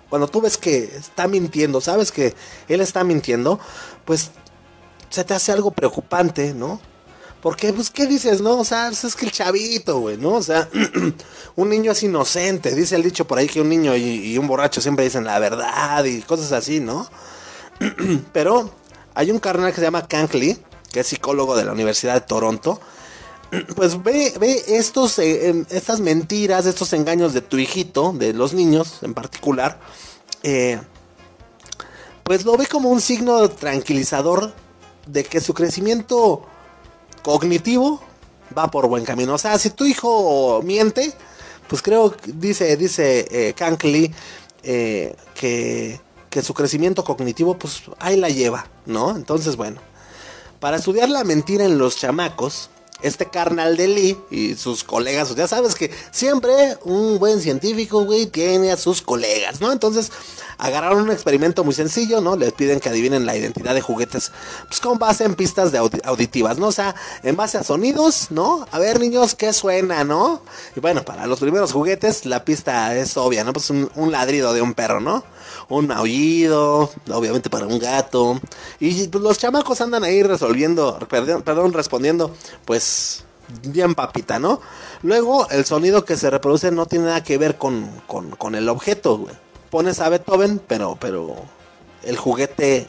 [0.09, 2.35] Cuando tú ves que está mintiendo, sabes que
[2.68, 3.59] él está mintiendo,
[4.05, 4.31] pues
[5.09, 6.81] se te hace algo preocupante, ¿no?
[7.43, 8.61] Porque, pues, ¿qué dices, no?
[8.61, 10.35] O sea, pues, es que el chavito, güey, ¿no?
[10.35, 10.69] O sea,
[11.57, 12.73] un niño es inocente.
[12.73, 16.05] Dice el dicho por ahí que un niño y, un borracho siempre dicen la verdad
[16.05, 17.11] y cosas así, ¿no?
[18.33, 18.71] Pero
[19.15, 20.57] hay un carnal que se llama Kankly,
[20.93, 22.81] que es psicólogo de la Universidad de Toronto.
[23.77, 29.01] Pues ve, ve estos, eh, estas mentiras, estos engaños de tu hijito, de los niños
[29.03, 29.79] en particular,
[30.43, 30.81] eh,
[32.23, 34.55] pues lo ve como un signo tranquilizador
[35.07, 36.47] de que su crecimiento
[37.23, 38.01] cognitivo
[38.57, 39.35] va por buen camino.
[39.35, 41.13] O sea, si tu hijo miente,
[41.69, 44.13] pues creo, dice, dice eh, Kankly,
[44.63, 46.01] eh, que
[46.33, 49.15] que su crecimiento cognitivo, pues ahí la lleva, ¿no?
[49.15, 49.83] Entonces, bueno,
[50.61, 52.71] para estudiar la mentira en los chamacos,
[53.03, 58.27] este carnal de Lee y sus colegas, ya sabes que siempre un buen científico, güey,
[58.27, 59.73] tiene a sus colegas, ¿no?
[59.73, 60.11] Entonces
[60.59, 62.37] agarraron un experimento muy sencillo, ¿no?
[62.37, 64.33] Les piden que adivinen la identidad de juguetes,
[64.69, 65.73] pues con base en pistas
[66.05, 66.69] auditivas, ¿no?
[66.69, 68.67] O sea, en base a sonidos, ¿no?
[68.71, 70.43] A ver, niños, ¿qué suena, no?
[70.77, 73.53] Y bueno, para los primeros juguetes, la pista es obvia, ¿no?
[73.53, 75.25] Pues un ladrido de un perro, ¿no?
[75.69, 78.41] Un aullido, obviamente para un gato.
[78.81, 82.35] Y pues, los chamacos andan ahí resolviendo, perdón, respondiendo,
[82.65, 83.25] pues
[83.69, 84.61] bien papita, ¿no?
[85.03, 88.69] Luego, el sonido que se reproduce no tiene nada que ver con, con, con el
[88.69, 89.35] objeto, güey
[89.73, 91.35] pones a Beethoven, pero, pero
[92.03, 92.87] el juguete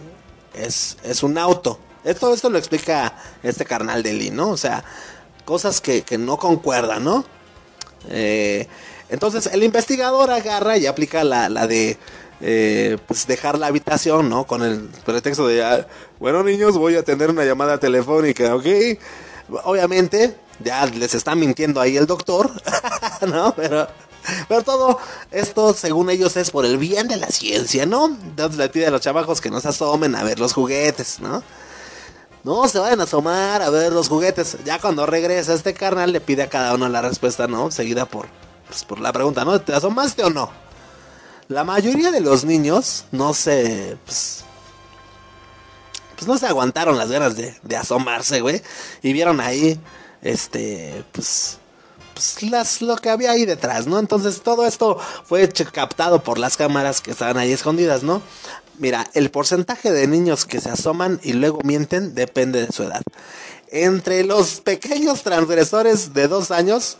[0.53, 1.79] es, es un auto.
[2.03, 4.49] Esto, esto lo explica este carnal de Lee, ¿no?
[4.49, 4.83] O sea,
[5.45, 7.23] cosas que, no concuerdan, ¿no?
[8.09, 8.67] Eh,
[9.07, 11.97] entonces el investigador agarra y aplica la, la de
[12.41, 14.45] eh, pues dejar la habitación, ¿no?
[14.45, 15.87] Con el pretexto de, ah,
[16.19, 18.65] bueno niños, voy a tener una llamada telefónica, ¿ok?
[19.63, 22.49] Obviamente, ya les está mintiendo ahí el doctor,
[23.27, 23.53] ¿no?
[23.55, 23.87] Pero
[24.47, 24.99] pero todo
[25.31, 28.05] esto, según ellos, es por el bien de la ciencia, ¿no?
[28.05, 31.43] Entonces le pide a los chamacos que no se asomen a ver los juguetes, ¿no?
[32.43, 34.57] No se vayan a asomar a ver los juguetes.
[34.65, 37.71] Ya cuando regresa este carnal le pide a cada uno la respuesta, ¿no?
[37.71, 38.27] Seguida por,
[38.67, 39.59] pues, por la pregunta, ¿no?
[39.61, 40.51] ¿Te asomaste o no?
[41.47, 43.97] La mayoría de los niños no se...
[44.05, 44.43] Pues,
[46.15, 48.61] pues no se aguantaron las ganas de, de asomarse, güey.
[49.01, 49.79] Y vieron ahí,
[50.21, 51.57] este, pues
[52.13, 53.99] pues, las, lo que había ahí detrás, ¿no?
[53.99, 58.21] Entonces todo esto fue captado por las cámaras que estaban ahí escondidas, ¿no?
[58.77, 63.03] Mira, el porcentaje de niños que se asoman y luego mienten depende de su edad.
[63.69, 66.97] Entre los pequeños transgresores de dos años,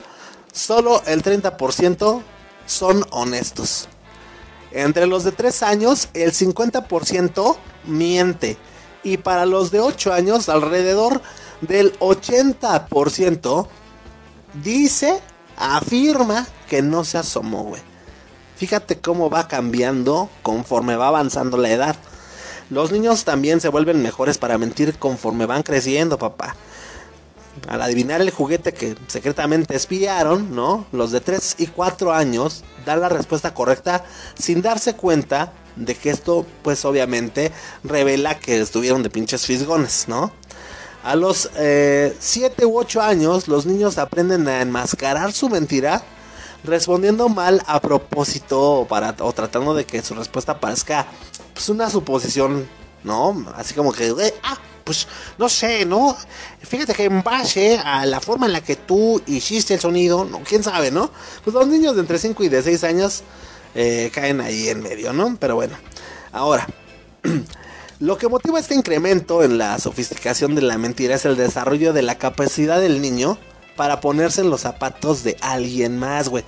[0.52, 2.22] solo el 30%
[2.66, 3.88] son honestos.
[4.74, 7.56] Entre los de tres años, el 50%
[7.86, 8.58] miente.
[9.04, 11.22] Y para los de 8 años, alrededor
[11.62, 13.68] del 80%
[14.64, 15.20] dice,
[15.58, 17.82] afirma que no se asomó, güey.
[18.56, 21.96] Fíjate cómo va cambiando conforme va avanzando la edad.
[22.70, 26.56] Los niños también se vuelven mejores para mentir conforme van creciendo, papá.
[27.68, 30.86] Al adivinar el juguete que secretamente espiaron, ¿no?
[30.92, 34.04] Los de 3 y 4 años dan la respuesta correcta
[34.36, 37.52] sin darse cuenta de que esto, pues obviamente,
[37.84, 40.32] revela que estuvieron de pinches fisgones, ¿no?
[41.04, 46.04] A los 7 eh, u 8 años, los niños aprenden a enmascarar su mentira
[46.64, 51.08] respondiendo mal a propósito para, o tratando de que su respuesta parezca
[51.54, 52.68] pues, una suposición,
[53.04, 53.46] ¿no?
[53.56, 54.14] Así como que,
[54.44, 56.16] ah, pues no sé, ¿no?
[56.62, 60.28] Fíjate que en base a la forma en la que tú hiciste el sonido.
[60.48, 61.12] ¿Quién sabe, no?
[61.44, 63.24] Pues los niños de entre 5 y de 6 años
[63.76, 65.38] eh, caen ahí en medio, ¿no?
[65.40, 65.76] Pero bueno,
[66.32, 66.68] ahora.
[68.00, 72.02] Lo que motiva este incremento en la sofisticación de la mentira es el desarrollo de
[72.02, 73.38] la capacidad del niño
[73.78, 76.44] para ponerse en los zapatos de alguien más, güey.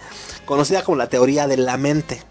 [0.45, 2.21] Conocida como la teoría de la mente.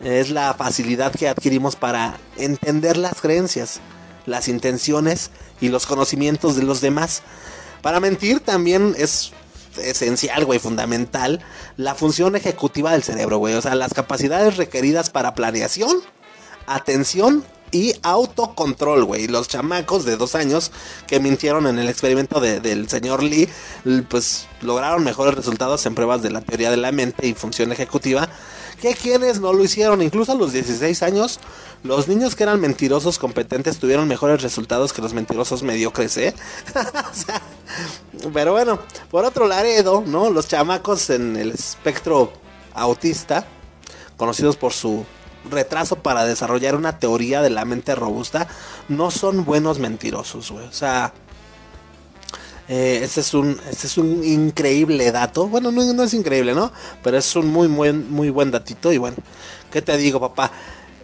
[0.00, 3.80] Es la facilidad que adquirimos para entender las creencias,
[4.26, 7.22] las intenciones y los conocimientos de los demás.
[7.82, 9.32] Para mentir también es
[9.78, 11.40] esencial, güey, fundamental,
[11.76, 13.54] la función ejecutiva del cerebro, güey.
[13.54, 16.02] O sea, las capacidades requeridas para planeación,
[16.66, 19.26] atención y autocontrol, güey.
[19.26, 20.70] Los chamacos de dos años
[21.06, 23.48] que mintieron en el experimento del señor Lee,
[24.08, 28.28] pues lograron mejores resultados en pruebas de la teoría de la mente y función ejecutiva
[28.80, 30.02] que quienes no lo hicieron.
[30.02, 31.40] Incluso a los 16 años,
[31.82, 36.34] los niños que eran mentirosos competentes tuvieron mejores resultados que los mentirosos mediocres, ¿eh?
[38.32, 38.78] pero bueno,
[39.10, 40.30] por otro lado, ¿no?
[40.30, 42.32] Los chamacos en el espectro
[42.74, 43.46] autista,
[44.16, 45.04] conocidos por su
[45.50, 48.48] retraso para desarrollar una teoría de la mente robusta,
[48.88, 50.66] no son buenos mentirosos, güey.
[50.66, 51.12] O sea,
[52.68, 55.48] eh, ese, es un, es un increíble dato.
[55.48, 56.72] Bueno, no, es increíble, ¿no?
[57.02, 58.92] Pero es un muy, muy, buen datito.
[58.92, 59.16] Y bueno,
[59.70, 60.50] ¿qué te digo, papá?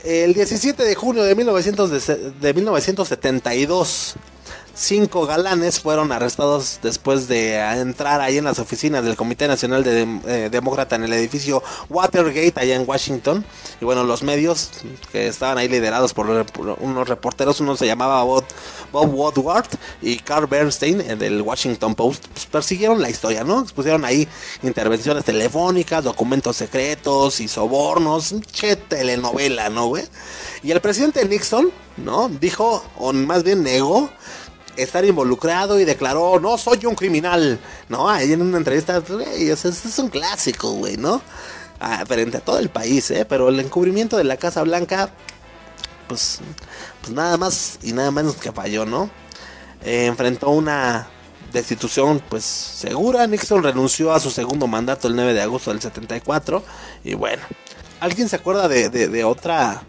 [0.04, 2.06] El 17 de junio de, 1900
[2.40, 4.16] de 1972
[4.74, 10.02] cinco galanes fueron arrestados después de entrar ahí en las oficinas del Comité Nacional de
[10.26, 13.44] eh, Demócrata en el edificio Watergate allá en Washington.
[13.80, 14.70] Y bueno, los medios
[15.10, 16.46] que estaban ahí liderados por,
[16.80, 18.44] unos reporteros, uno se llamaba Bob,
[18.92, 19.66] Woodward
[20.00, 23.64] y Carl Bernstein eh, del Washington Post, pues, persiguieron la historia, ¿no?
[23.74, 24.28] Pusieron ahí
[24.62, 30.04] intervenciones telefónicas, documentos secretos y sobornos, che telenovela, ¿no, güey?
[30.62, 32.28] Y el presidente Nixon, ¿no?
[32.28, 34.10] Dijo, o más bien negó,
[34.76, 37.58] estar involucrado y declaró, no soy un criminal,
[37.88, 38.08] ¿no?
[38.08, 41.22] Ahí en una entrevista, güey, es, es un clásico, güey, ¿no?
[41.80, 43.24] Ah, frente a todo el país, ¿eh?
[43.28, 45.10] Pero el encubrimiento de la Casa Blanca
[46.12, 46.40] pues,
[47.00, 49.10] pues nada más y nada menos que falló, ¿no?
[49.82, 51.08] Eh, enfrentó una
[51.52, 53.26] destitución pues segura.
[53.26, 56.62] Nixon renunció a su segundo mandato el 9 de agosto del 74
[57.04, 57.42] y bueno,
[58.00, 59.82] ¿alguien se acuerda de, de, otra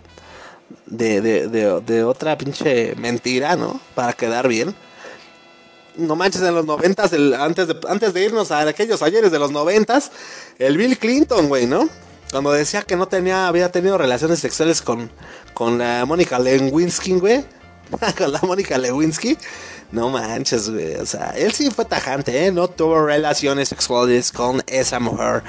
[0.86, 3.80] de, de, de, otra pinche mentira, ¿no?
[3.96, 4.76] Para quedar bien.
[5.96, 9.52] No manches, en los noventas, antes, de, antes de irnos a aquellos ayeres de los
[9.52, 10.12] noventas,
[10.58, 11.88] el Bill Clinton, güey, ¿no?
[12.32, 15.12] Cuando decía que no tenía, había tenido relaciones sexuales con,
[15.54, 17.46] con la Mónica Lewinsky, güey.
[18.18, 19.38] con la Mónica Lewinsky.
[19.92, 20.96] No manches, güey.
[20.96, 22.52] O sea, él sí fue tajante, ¿eh?
[22.52, 25.44] No tuvo relaciones sexuales con esa mujer.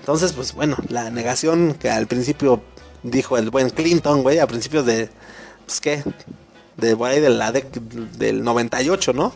[0.00, 2.62] Entonces, pues bueno, la negación que al principio
[3.02, 5.08] dijo el buen Clinton, güey, a principios de.
[5.66, 6.02] Pues qué.
[6.76, 9.34] De, güey, de la del 98, ¿no?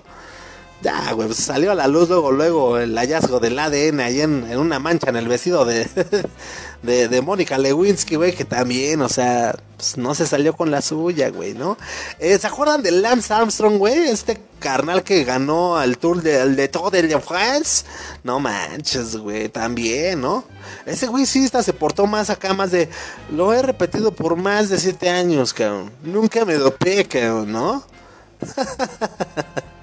[0.82, 4.50] Ya, güey, pues salió a la luz luego, luego el hallazgo del ADN ahí en,
[4.50, 5.86] en una mancha en el vestido de,
[6.82, 10.82] de, de Mónica Lewinsky, güey, que también, o sea, pues no se salió con la
[10.82, 11.78] suya, güey, ¿no?
[12.18, 14.08] Eh, ¿Se acuerdan de Lance Armstrong, güey?
[14.08, 17.84] Este carnal que ganó el Tour de, de Tour de France.
[18.24, 20.44] No manches, güey, también, ¿no?
[20.84, 22.88] Ese güey sí se portó más acá, más de...
[23.30, 25.92] Lo he repetido por más de siete años, cabrón.
[26.02, 27.84] Nunca me dopé, cabrón, ¿no?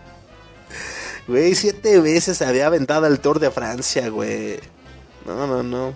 [1.30, 4.60] Güey, siete veces había aventado el Tour de Francia, güey.
[5.28, 5.94] No, no, no.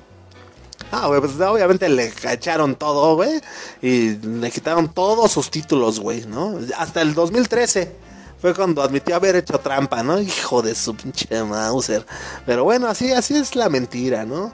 [0.92, 3.42] Ah, güey, pues obviamente le cacharon todo, güey.
[3.82, 6.60] Y le quitaron todos sus títulos, güey, ¿no?
[6.78, 7.96] Hasta el 2013
[8.40, 10.22] fue cuando admitió haber hecho trampa, ¿no?
[10.22, 12.06] Hijo de su pinche Mauser.
[12.46, 14.54] Pero bueno, así, así es la mentira, ¿no?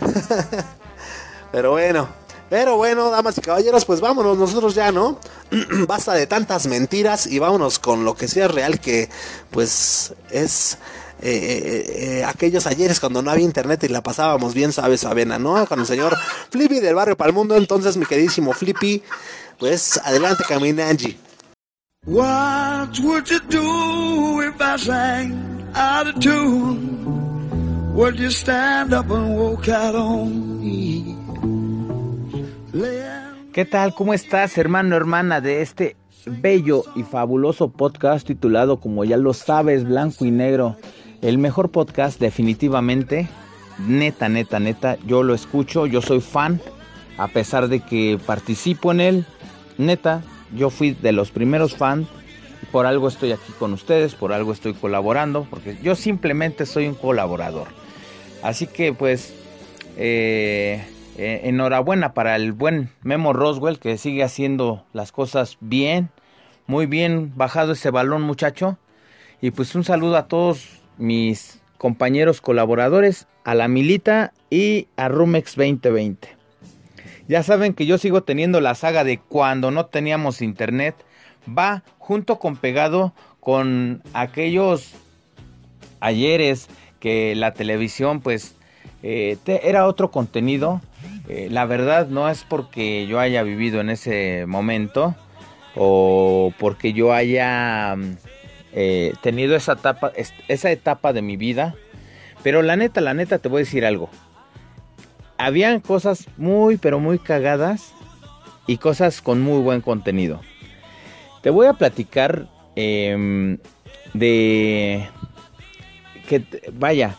[1.52, 2.08] Pero bueno,
[2.50, 5.18] pero bueno, damas y caballeros, pues vámonos nosotros ya, ¿no?
[5.88, 9.08] Basta de tantas mentiras y vámonos con lo que sea real, que
[9.50, 10.78] pues es
[11.22, 15.38] eh, eh, eh, aquellos ayeres cuando no había internet y la pasábamos bien suave, suavena,
[15.38, 15.64] ¿no?
[15.66, 16.16] Con el señor
[16.50, 17.56] Flippy del barrio para el mundo.
[17.56, 19.02] Entonces, mi queridísimo Flippy,
[19.58, 21.18] pues adelante, camina Angie.
[22.06, 27.94] What would you do if I sang out of tune?
[27.94, 30.93] Would you stand up and walk out on me?
[33.54, 33.94] ¿Qué tal?
[33.94, 35.94] ¿Cómo estás, hermano, hermana de este
[36.26, 40.76] bello y fabuloso podcast titulado, como ya lo sabes, Blanco y Negro?
[41.22, 43.28] El mejor podcast definitivamente,
[43.78, 46.60] neta, neta, neta, yo lo escucho, yo soy fan,
[47.16, 49.26] a pesar de que participo en él,
[49.78, 52.08] neta, yo fui de los primeros fans,
[52.72, 56.96] por algo estoy aquí con ustedes, por algo estoy colaborando, porque yo simplemente soy un
[56.96, 57.68] colaborador.
[58.42, 59.32] Así que pues...
[59.96, 60.84] Eh,
[61.16, 66.10] eh, enhorabuena para el buen Memo Roswell que sigue haciendo las cosas bien,
[66.66, 68.78] muy bien bajado ese balón muchacho.
[69.40, 75.54] Y pues un saludo a todos mis compañeros colaboradores, a la Milita y a Rumex
[75.54, 76.28] 2020.
[77.28, 80.94] Ya saben que yo sigo teniendo la saga de cuando no teníamos internet.
[81.46, 84.92] Va junto con pegado con aquellos
[86.00, 86.68] ayeres
[87.00, 88.56] que la televisión pues
[89.02, 90.80] eh, era otro contenido
[91.28, 95.14] eh, la verdad no es porque yo haya vivido en ese momento
[95.74, 98.16] o porque yo haya mm,
[98.72, 100.12] eh, tenido esa etapa,
[100.48, 101.74] esa etapa de mi vida.
[102.42, 104.10] Pero la neta, la neta, te voy a decir algo.
[105.38, 107.94] Habían cosas muy, pero muy cagadas
[108.66, 110.40] y cosas con muy buen contenido.
[111.42, 113.58] Te voy a platicar em,
[114.12, 115.08] de
[116.28, 117.16] que, vaya,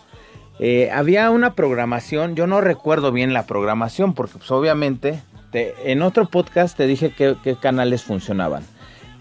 [0.60, 5.22] eh, había una programación, yo no recuerdo bien la programación porque pues, obviamente
[5.56, 8.64] en otro podcast te dije qué, canales funcionaban.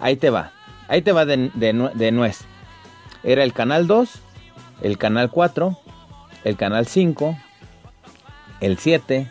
[0.01, 0.53] Ahí te va,
[0.89, 2.41] ahí te va de, de, nuez.
[3.23, 4.21] Era el canal 2,
[4.83, 5.79] el canal 4,
[6.45, 7.39] el canal 5,
[8.61, 9.31] el 7,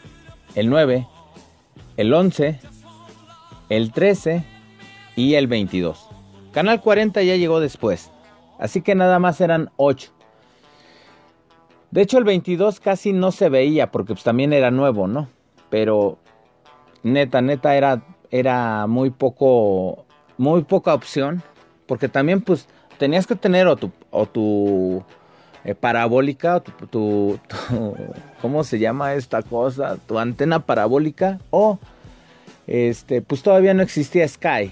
[0.55, 1.07] el 9,
[1.97, 2.59] el 11,
[3.69, 4.45] el 13
[5.15, 6.07] y el 22.
[6.53, 8.11] Canal 40 ya llegó después.
[8.59, 10.11] Así que nada más eran 8.
[11.93, 15.29] De hecho, el 22 casi no se veía porque pues, también era nuevo, ¿no?
[15.69, 16.17] Pero
[17.03, 18.01] neta, neta era,
[18.31, 20.03] era muy poco,
[20.39, 21.43] muy poca opción.
[21.85, 22.67] Porque también pues
[22.97, 25.03] tenías que tener o tu, o tu
[25.63, 27.39] eh, parabólica, o tu,
[28.41, 29.97] ¿cómo se llama esta cosa?
[30.07, 31.77] Tu antena parabólica o
[32.65, 34.71] este, pues todavía no existía Sky.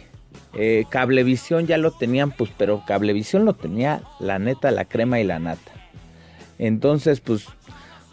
[0.55, 5.24] Eh, Cablevisión ya lo tenían, pues, pero Cablevisión lo tenía la neta, la crema y
[5.24, 5.80] la nata.
[6.62, 7.47] Entonces, pues,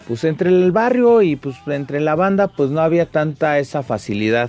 [0.07, 4.49] pues entre el barrio y pues entre la banda, pues no había tanta esa facilidad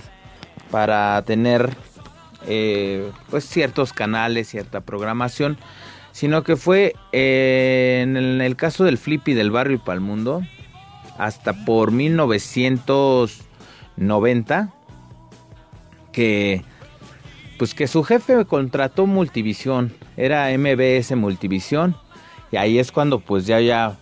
[0.70, 1.68] para tener
[2.46, 5.58] eh, pues ciertos canales, cierta programación,
[6.12, 10.40] sino que fue eh, en, el, el, caso del Flippy del barrio y Palmundo,
[11.18, 14.72] hasta por 1990,
[16.10, 16.64] que
[17.58, 21.96] pues que su jefe contrató Multivisión, era MBS Multivisión,
[22.52, 23.96] y ahí es cuando pues ya ya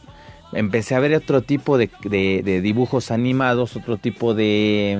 [0.53, 4.99] empecé a ver otro tipo de, de, dibujos animados, otro tipo de,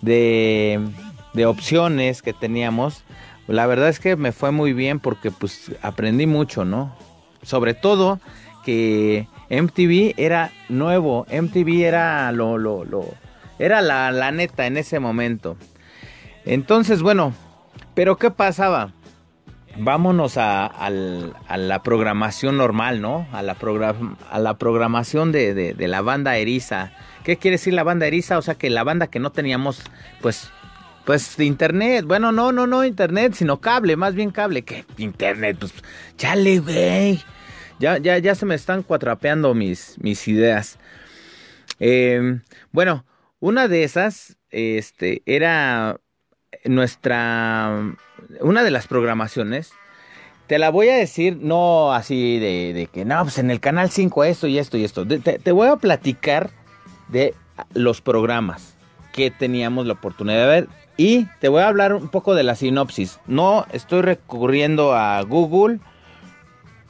[0.00, 3.04] de, opciones que teníamos.
[3.48, 6.94] La verdad es que me fue muy bien porque pues aprendí mucho, ¿no?
[7.42, 8.20] Sobre todo
[8.64, 13.06] que MTV era nuevo, MTV era lo, lo, lo
[13.58, 15.56] era la, la neta en ese momento.
[16.44, 17.34] Entonces, bueno,
[17.94, 18.92] pero ¿qué pasaba?
[19.76, 23.26] Vámonos a, la programación normal, ¿no?
[23.32, 26.92] A la, programación de, la banda Eriza.
[27.24, 28.38] ¿Qué quiere decir la banda Eriza?
[28.38, 29.82] O sea, que la banda que no teníamos,
[30.20, 30.50] pues,
[31.04, 32.04] pues internet.
[32.04, 34.62] Bueno, no, no, no internet, sino cable, más bien cable.
[34.62, 35.56] ¿Qué internet?
[35.58, 35.72] Pues,
[36.16, 37.22] chale, güey.
[37.78, 40.78] Ya, ya, ya se me están cuatrapeando mis, mis ideas.
[41.78, 43.04] Em, bueno,
[43.40, 45.98] una de esas, este, era
[46.64, 47.96] nuestra,
[48.40, 49.72] una de las programaciones,
[50.46, 54.24] te la voy a decir, no así de, que, no, pues en el canal 5
[54.24, 55.06] esto y esto y esto.
[55.06, 56.50] Te, voy a platicar
[57.08, 57.34] de
[57.72, 58.76] los programas
[59.12, 62.54] que teníamos la oportunidad de ver y te voy a hablar un poco de la
[62.54, 63.18] sinopsis.
[63.26, 65.80] No estoy recurriendo a Google,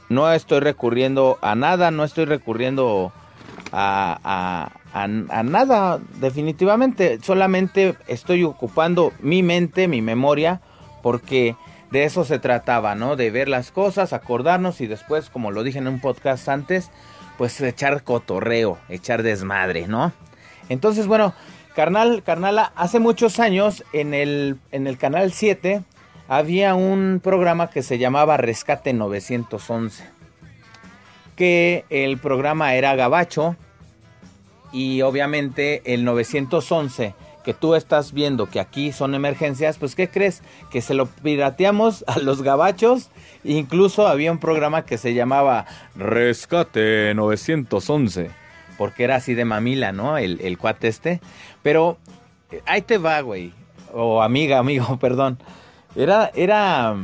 [0.09, 3.13] no estoy recurriendo a nada, no estoy recurriendo
[3.71, 7.19] a, a, nada, definitivamente.
[7.21, 10.61] Solamente estoy ocupando mi mente, mi memoria,
[11.03, 11.55] porque
[11.91, 13.15] de eso se trataba, ¿no?
[13.15, 16.89] De ver las cosas, acordarnos y después, como lo dije en un podcast antes,
[17.37, 20.11] pues echar cotorreo, echar desmadre, ¿no?
[20.69, 21.35] Entonces, bueno,
[21.75, 25.83] carnal, carnala, hace muchos años en el, en el canal 7
[26.27, 30.03] había un programa que se llamaba Rescate 911.
[31.35, 33.55] Que el programa era gabacho,
[34.73, 37.13] y obviamente el 911
[37.43, 40.41] que tú estás viendo que aquí son emergencias, pues ¿qué crees?
[40.71, 43.09] Que se lo pirateamos a los gabachos.
[43.43, 45.65] Incluso había un programa que se llamaba
[45.95, 48.31] Rescate 911,
[48.77, 50.17] porque era así de mamila, ¿no?
[50.17, 51.21] El, el cuate este.
[51.61, 51.97] Pero
[52.51, 53.53] eh, ahí te va, güey.
[53.93, 55.37] O amiga, amigo, perdón.
[55.95, 56.95] Era, era,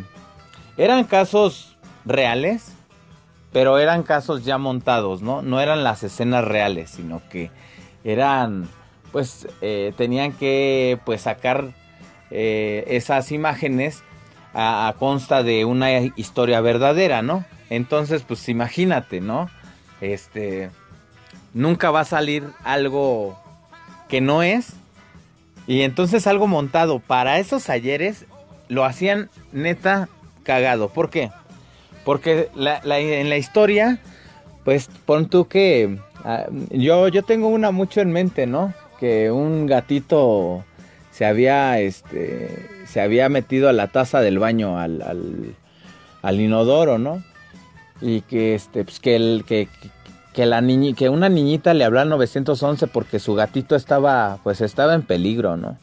[0.77, 2.73] eran casos reales
[3.51, 5.41] pero eran casos ya montados, ¿no?
[5.41, 7.51] No eran las escenas reales, sino que
[8.03, 8.67] eran,
[9.11, 11.73] pues, eh, tenían que, pues, sacar
[12.31, 14.03] eh, esas imágenes
[14.53, 17.45] a, consta de una historia verdadera, ¿no?
[17.69, 19.49] Entonces, pues, imagínate, ¿no?
[20.01, 20.69] Este,
[21.53, 23.39] nunca va a salir algo
[24.07, 24.73] que no es.
[25.67, 28.25] Y entonces algo montado para esos ayeres
[28.69, 30.09] lo hacían neta
[30.43, 30.89] cagado.
[30.89, 31.31] ¿Por qué?
[32.05, 33.99] Porque en la historia,
[34.63, 38.73] pues pon tú que ah, yo, yo tengo una mucho en mente, ¿no?
[38.99, 40.63] Que un gatito
[41.11, 45.55] se había, este, se había metido a la taza del baño, al,
[46.21, 47.23] al, inodoro, ¿no?
[48.01, 49.67] Y que, este, pues que, el, que,
[50.33, 50.61] que la
[50.95, 55.57] que una niñita le habló al 911 porque su gatito estaba, pues estaba en peligro,
[55.57, 55.77] ¿no?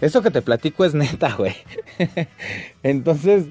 [0.00, 1.54] Eso que te platico es neta, güey.
[2.82, 3.46] Entonces,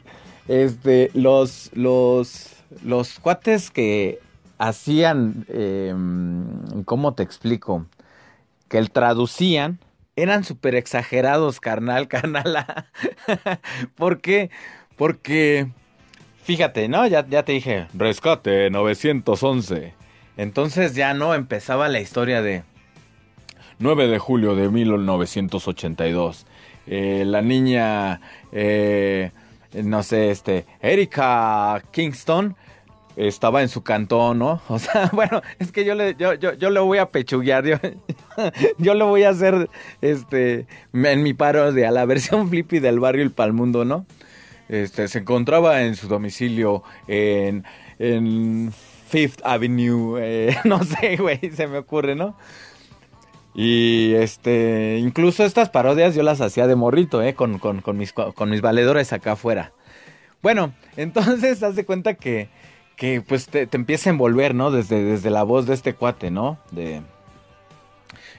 [0.47, 2.49] este, los, los,
[2.84, 4.20] los cuates que
[4.58, 7.86] hacían, em, ¿cómo te explico?
[8.72, 9.80] Que el traducían,
[10.16, 12.88] eran súper exagerados, carnal, carnala.
[13.96, 14.50] ¿Por qué?
[14.96, 15.68] Porque,
[16.42, 17.06] fíjate, ¿no?
[17.06, 19.94] Ya, ya te dije, rescate 911.
[20.38, 22.64] Entonces ya no empezaba la historia de
[23.80, 26.46] 9 de julio de 1982.
[26.88, 28.22] Eh, la niña
[28.54, 29.32] eh,
[29.74, 32.56] no sé, este, Erika Kingston
[33.16, 34.62] estaba en su cantón, ¿no?
[34.70, 37.78] O sea, bueno, es que yo le, yo, yo, yo le voy a pechuguear, yo,
[38.78, 39.70] yo lo voy a hacer,
[40.01, 44.05] este, en mi parodia, la versión flippy del barrio El Palmundo, ¿no?
[44.70, 47.66] Este, se encontraba en su domicilio en,
[47.99, 48.72] en
[49.09, 52.38] Fifth Avenue, eh, no sé, güey, se me ocurre, ¿no?
[53.53, 57.34] Y este, incluso estas parodias yo las hacía de morrito, ¿eh?
[57.34, 57.59] Con,
[57.97, 59.74] mis, con mis valedores acá afuera.
[60.41, 62.49] Bueno, entonces haz de cuenta que,
[63.02, 64.70] que pues te, empieza a envolver, ¿no?
[64.70, 66.60] Desde, desde la voz de este cuate, ¿no?
[66.70, 67.02] De,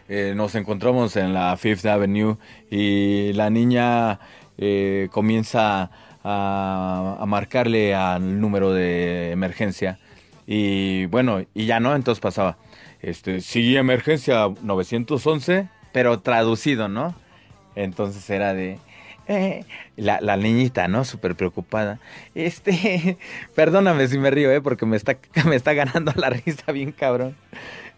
[0.08, 2.36] eh, nos encontramos en la Fifth Avenue
[2.70, 4.20] y la niña
[4.58, 5.90] eh, comienza
[6.22, 9.98] a, a, marcarle al número de emergencia
[10.46, 12.56] y bueno, y ya no, entonces pasaba
[13.00, 17.16] este, sí, emergencia 911, pero traducido, ¿no?
[17.74, 18.78] Entonces era de...
[19.96, 21.04] La, la, niñita, ¿no?
[21.04, 22.00] Súper preocupada.
[22.34, 23.18] Este,
[23.54, 24.60] perdóname si me río, ¿eh?
[24.60, 25.16] Porque me está,
[25.46, 27.36] me está ganando la risa bien cabrón.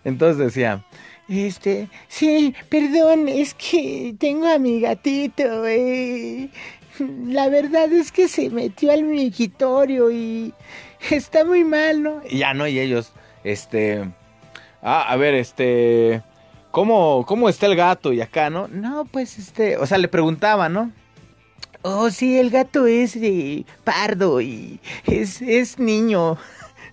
[0.05, 0.85] Entonces decía,
[1.29, 6.51] este, sí, perdón, es que tengo a mi gatito, eh.
[7.27, 10.53] la verdad es que se metió al migitorio y
[11.11, 12.21] está muy mal, ¿no?
[12.29, 13.13] Y ya no, y ellos,
[13.43, 14.05] este,
[14.83, 16.23] ah, a ver, este,
[16.71, 18.13] ¿cómo, cómo está el gato?
[18.13, 18.69] Y acá, ¿no?
[18.69, 20.93] No, pues, este, o sea, le preguntaba, ¿no?
[21.87, 26.39] Oh, sí, el gato es de pardo y es, es niño.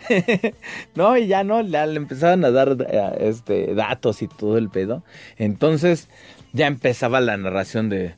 [0.96, 4.70] no, y ya no, le, le empezaban a dar eh, este, datos y todo el
[4.70, 5.02] pedo.
[5.38, 6.10] Entonces
[6.52, 8.16] ya empezaba la narración de...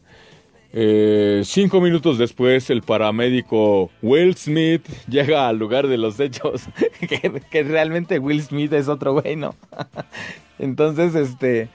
[0.76, 6.64] Eh, cinco minutos después, el paramédico Will Smith llega al lugar de los hechos.
[7.52, 9.54] que, realmente Will Smith es otro güey, ¿no?
[10.58, 11.70] Entonces, este,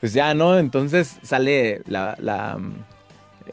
[0.00, 0.58] pues ya, ¿no?
[0.58, 2.58] Entonces sale la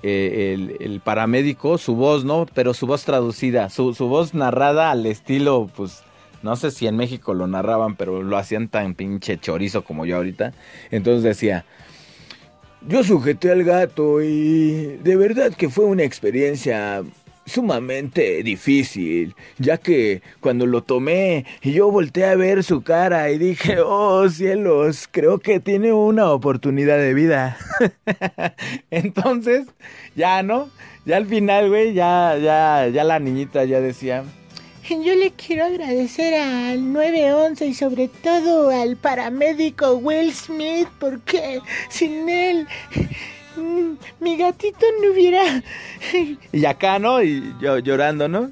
[0.03, 2.45] eh, el, paramédico, su voz, ¿no?
[2.53, 6.03] Pero su voz traducida, su, su voz narrada al estilo, pues,
[6.41, 10.17] no sé si en México lo narraban, pero lo hacían tan pinche chorizo como yo
[10.17, 10.53] ahorita.
[10.91, 11.65] Entonces decía,
[12.87, 17.03] yo sujeté al gato y de verdad que fue una experiencia
[17.49, 23.79] sumamente difícil, ya que cuando lo tomé yo volteé a ver su cara y dije,
[23.85, 27.57] oh cielos, creo que tiene una oportunidad de vida.
[28.91, 29.67] Entonces,
[30.15, 30.69] ya, ¿no?
[31.05, 34.23] Ya al final, güey, ya, ya, ya la niñita ya decía,
[34.89, 42.27] yo le quiero agradecer al 911 y sobre todo al paramédico Will Smith porque sin
[42.27, 42.67] él
[43.59, 45.63] mm, mi gatito no hubiera...
[46.51, 47.21] Y acá, ¿no?
[47.21, 48.51] Y yo llorando, ¿no?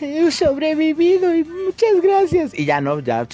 [0.00, 2.58] He sobrevivido y muchas gracias.
[2.58, 3.26] Y ya no, ya,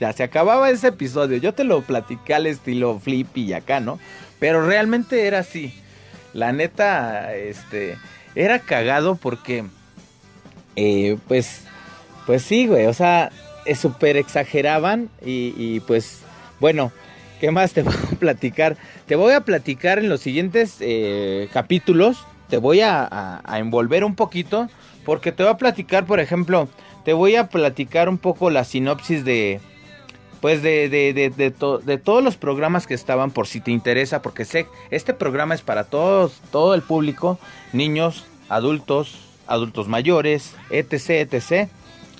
[0.00, 1.36] ya se acababa ese episodio.
[1.38, 3.98] Yo te lo platiqué al estilo Flippy y acá, ¿no?
[4.38, 5.72] Pero realmente era así.
[6.32, 7.96] La neta, este,
[8.34, 9.64] era cagado porque
[10.76, 11.62] eh, pues,
[12.26, 13.32] pues sí, güey, o sea,
[13.64, 16.20] es súper exageraban y, pues,
[16.60, 16.92] bueno,
[17.40, 18.76] ¿qué más te voy a platicar?
[19.06, 24.68] Te voy a platicar en los siguientes eh, capítulos, te voy a, envolver un poquito,
[25.04, 26.68] porque te voy a platicar, por ejemplo,
[27.04, 29.60] te voy a platicar un poco la sinopsis de,
[30.40, 35.14] pues de, de, todos los programas que estaban por si te interesa, porque sé, este
[35.14, 37.38] programa es para todos, todo el público,
[37.72, 41.68] niños, adultos, adultos mayores, etc, etc.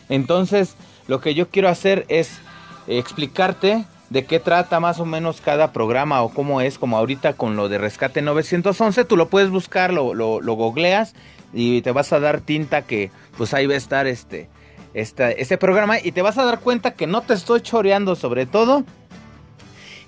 [0.09, 0.77] Entonces,
[1.09, 2.39] lo que yo quiero hacer es
[2.89, 7.57] explicarte de qué trata más o menos cada programa o cómo es, como ahorita con
[7.57, 11.15] lo de Rescate 911, tú lo puedes buscar, lo, lo, lo googleas
[11.53, 14.49] y te vas a dar tinta que pues ahí va a estar este,
[14.95, 18.85] este, programa y te vas a dar cuenta que no te estoy choreando sobre todo.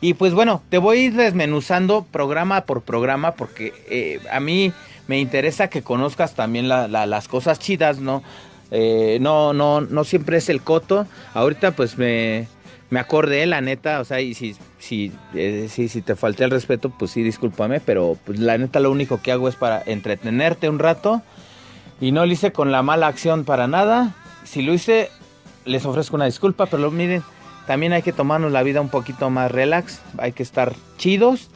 [0.01, 4.72] Y pues bueno, te voy a ir desmenuzando programa por programa porque eh, a mí
[5.09, 8.22] me interesa que conozcas también las cosas chidas, ¿no?
[8.70, 11.07] Eh, no, no, no siempre es el coto.
[11.34, 12.46] Ahorita pues me,
[12.91, 16.51] me acordé, la neta, o sea, y si, si, eh, si, si, te falté el
[16.51, 20.68] respeto, pues sí, discúlpame, pero pues la neta lo único que hago es para entretenerte
[20.68, 21.22] un rato
[22.01, 24.14] y no lo hice con la mala acción para nada.
[24.45, 25.11] Si lo hice,
[25.64, 27.22] les ofrezco una disculpa, pero miren,
[27.66, 31.51] también hay que tomarnos la vida un poquito más relax, hay que estar chidos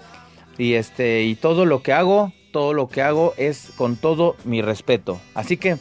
[0.59, 4.63] y este y todo lo que hago todo lo que hago es con todo mi
[4.63, 5.21] respeto.
[5.35, 5.79] Así que,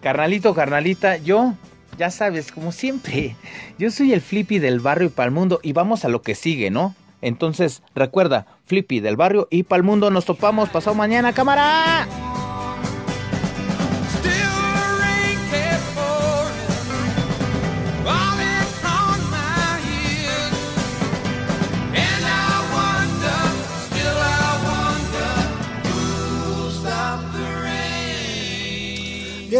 [0.00, 1.52] carnalito, carnalita, yo,
[1.98, 3.36] ya sabes, como siempre,
[3.78, 6.34] yo soy el Flippy del barrio y para el mundo y vamos a lo que
[6.34, 6.94] sigue, ¿no?
[7.22, 12.29] Entonces, recuerda, Flippy del barrio y para el mundo nos topamos pasado mañana, cámara.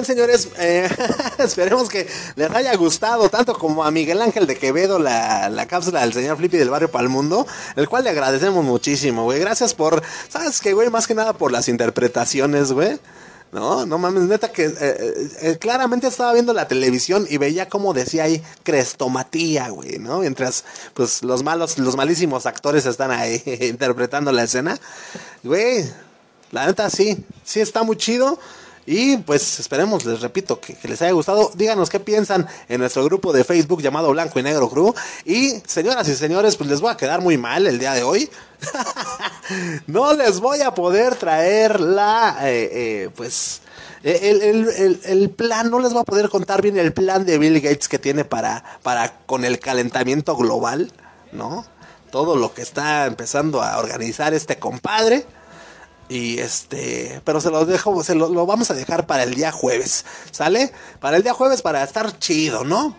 [0.04, 0.88] Señores, eh,
[1.38, 6.12] esperemos que les haya gustado tanto como a Miguel Ángel de Quevedo la, cápsula del
[6.12, 7.46] señor Flippy del barrio para el mundo,
[7.76, 9.40] el cual le agradecemos muchísimo, güey.
[9.40, 10.90] Gracias por, ¿sabes qué, güey?
[10.90, 12.98] Más que nada por las interpretaciones, güey.
[13.52, 17.92] No, no mames, neta que eh, eh, claramente estaba viendo la televisión y veía como
[17.92, 20.20] decía ahí crestomatía, güey, ¿no?
[20.20, 24.78] Mientras, pues, los malos, los malísimos actores están ahí interpretando la escena.
[25.42, 25.84] Güey,
[26.52, 28.38] la neta sí, sí está muy chido.
[28.92, 31.52] Y pues esperemos, les repito, que, les haya gustado.
[31.54, 34.92] Díganos qué piensan en nuestro grupo de Facebook llamado Blanco y Negro Crew.
[35.24, 38.28] Y señoras y señores, pues les voy a quedar muy mal el día de hoy.
[39.86, 43.60] no les voy a poder traer la, eh, eh, pues,
[44.02, 48.00] el, plan, no les voy a poder contar bien el plan de Bill Gates que
[48.00, 50.90] tiene para, para con el calentamiento global,
[51.30, 51.64] ¿no?
[52.10, 55.26] Todo lo que está empezando a organizar este compadre.
[56.10, 59.52] Y este, pero se los dejo, se lo, lo vamos a dejar para el día
[59.52, 60.72] jueves, ¿sale?
[60.98, 62.96] Para el día jueves para estar chido, ¿no?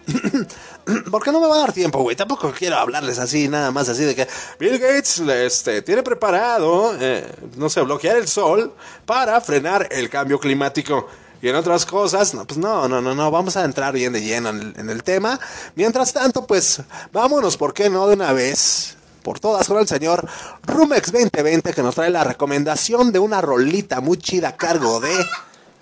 [1.12, 2.16] Porque no me va a dar tiempo, güey.
[2.16, 4.30] Tampoco quiero hablarles así, nada más así de que
[4.62, 8.74] Bill Gates este, tiene preparado, eh, no sé, bloquear el sol
[9.05, 11.09] para frenar el cambio climático.
[11.41, 14.22] Y en otras cosas, no, pues no, no, no, no, vamos a entrar bien de
[14.22, 15.38] lleno en el, en el tema.
[15.76, 16.82] Mientras tanto, pues
[17.12, 18.95] vámonos, ¿por qué no de una vez?
[19.22, 20.28] Por todas con el señor
[20.63, 25.13] Rumex 2020 que nos trae la recomendación de una rolita muy chida a cargo de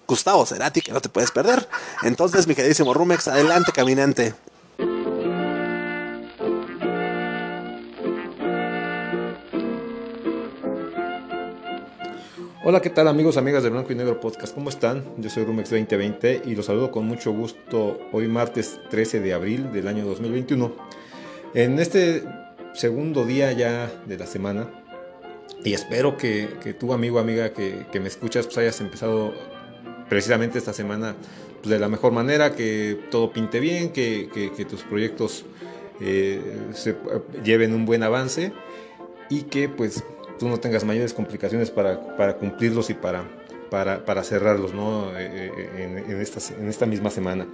[0.07, 1.67] Gustavo Cerati que no te puedes perder.
[2.03, 4.33] Entonces, mi queridísimo Rumex, adelante caminante.
[12.61, 14.53] Hola, ¿qué tal amigos, amigas de Blanco y Negro Podcast?
[14.53, 15.03] ¿Cómo están?
[15.17, 19.71] Yo soy Rumex 2020 y los saludo con mucho gusto hoy martes 13 de abril
[19.71, 20.75] del año 2021.
[21.55, 22.23] En este
[22.73, 24.69] segundo día ya de la semana
[25.63, 29.33] y espero que, que tú amigo, amiga que, me escuchas pues hayas empezado
[30.07, 31.15] precisamente esta semana
[31.61, 34.29] pues, de la mejor manera, que todo pinte bien, que,
[34.69, 35.45] tus proyectos
[35.99, 36.41] eh,
[36.73, 36.95] se
[37.43, 38.53] lleven un buen avance
[39.29, 40.03] y que pues
[40.39, 45.17] tú no tengas mayores complicaciones para, cumplirlos y para, cerrarlos ¿no?
[45.17, 47.47] en, en, esta, en esta misma semana.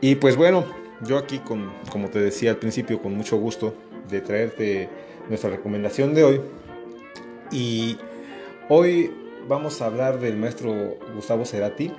[0.00, 0.64] Y pues bueno,
[1.02, 3.74] yo aquí, con, como te decía al principio, con mucho gusto
[4.08, 4.88] de traerte
[5.28, 6.40] nuestra recomendación de hoy.
[7.50, 7.98] Y
[8.68, 9.10] hoy
[9.48, 11.92] vamos a hablar del maestro Gustavo Cerati.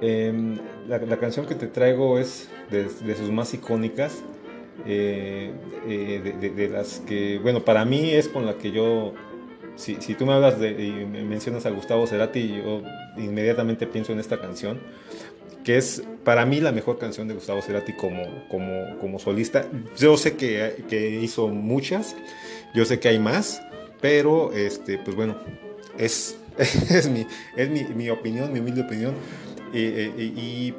[0.00, 0.56] Eh,
[0.88, 4.22] la, canción que te traigo es de, sus más icónicas,
[4.86, 5.52] eh,
[5.86, 9.14] eh, de, las que, bueno, para mí es con la que yo,
[9.76, 12.82] si, si tú me hablas de, y me mencionas a Gustavo Cerati, yo
[13.16, 14.80] inmediatamente pienso en esta canción,
[15.64, 19.66] que es para mí la mejor canción de Gustavo Cerati como, como, como solista.
[19.98, 22.14] Yo sé que, que, hizo muchas,
[22.74, 23.62] yo sé que hay más,
[24.00, 25.36] pero este, pues bueno,
[25.98, 29.14] es, es, mi, es mi, mi opinión, mi humilde opinión.
[29.72, 30.74] y, y,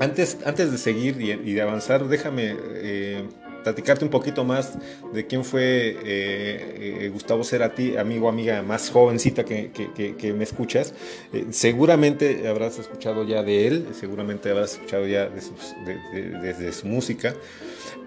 [0.00, 3.24] antes, antes de seguir y, y de avanzar, déjame eh,
[3.64, 4.74] platicarte un poquito más
[5.12, 10.94] de quién fue eh, eh, Gustavo Cerati, amigo, amiga más jovencita que, que, me escuchas.
[11.32, 17.34] Eh, seguramente habrás escuchado ya de él, seguramente habrás escuchado ya de su música.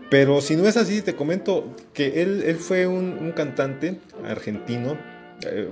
[0.10, 4.98] Pero si no es así, te comento que él, él fue un, un cantante argentino.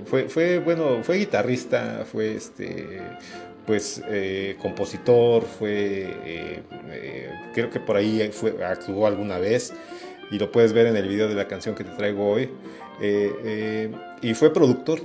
[0.04, 3.00] fue, fue, bueno, fue guitarrista, fue este,
[3.66, 8.22] pues eh, compositor, fue, eh, eh, creo que por ahí
[8.64, 9.72] actuó alguna vez
[10.30, 12.50] y lo puedes ver en el video de la canción que te traigo hoy,
[14.22, 15.00] y fue productor.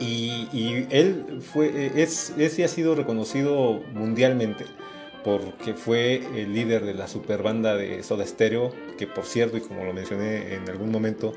[0.00, 4.64] Y, y él fue, es, ese ha sido reconocido mundialmente
[5.24, 9.60] porque fue el líder de la super banda de Soda Stereo, que por cierto, y
[9.60, 11.32] como lo mencioné en algún momento,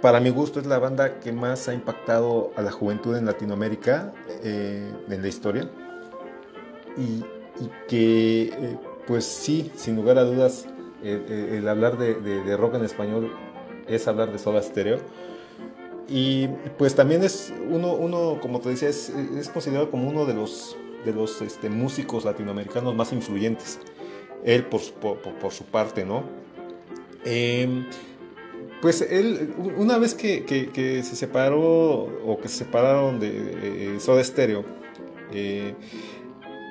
[0.00, 4.12] para mi gusto es la banda que más ha impactado a la juventud en Latinoamérica
[4.42, 5.70] eh, en la historia.
[6.96, 7.24] Y,
[7.88, 10.66] que eh, pues sí, sin lugar a dudas,
[11.02, 13.30] eh, el hablar de, de, rock en español
[13.86, 14.98] es hablar de Soda Stereo.
[16.08, 16.48] Y
[16.78, 20.74] pues también es uno, uno como te decía, es, es considerado como uno de los,
[21.04, 23.78] de los este, músicos latinoamericanos más influyentes,
[24.42, 26.24] él por, por, por su parte, ¿no?
[28.80, 34.00] Eh, pues él, una vez que, que, se separó o que se separaron de, de
[34.00, 34.64] Soda Stereo,
[35.32, 35.74] eh,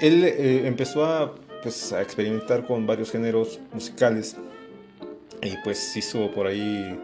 [0.02, 4.36] él eh, empezó a, pues, a experimentar con varios géneros musicales
[5.42, 7.00] y pues hizo por ahí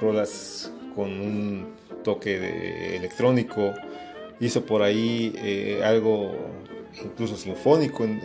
[0.00, 1.72] rolas con un
[2.04, 3.72] toque electrónico,
[4.40, 6.32] hizo por ahí eh, algo
[7.02, 8.20] incluso sinfónico en,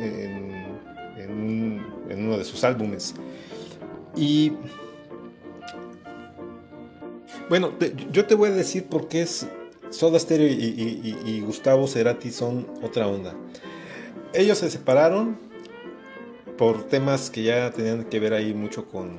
[1.17, 3.15] en uno de sus álbumes.
[4.15, 4.53] Y
[7.49, 9.47] bueno, te, yo te voy a decir por qué es
[9.89, 13.35] Soda Stereo y, Gustavo Cerati son otra onda.
[14.33, 15.37] Ellos se separaron
[16.57, 19.17] por temas que ya tenían que ver ahí mucho con,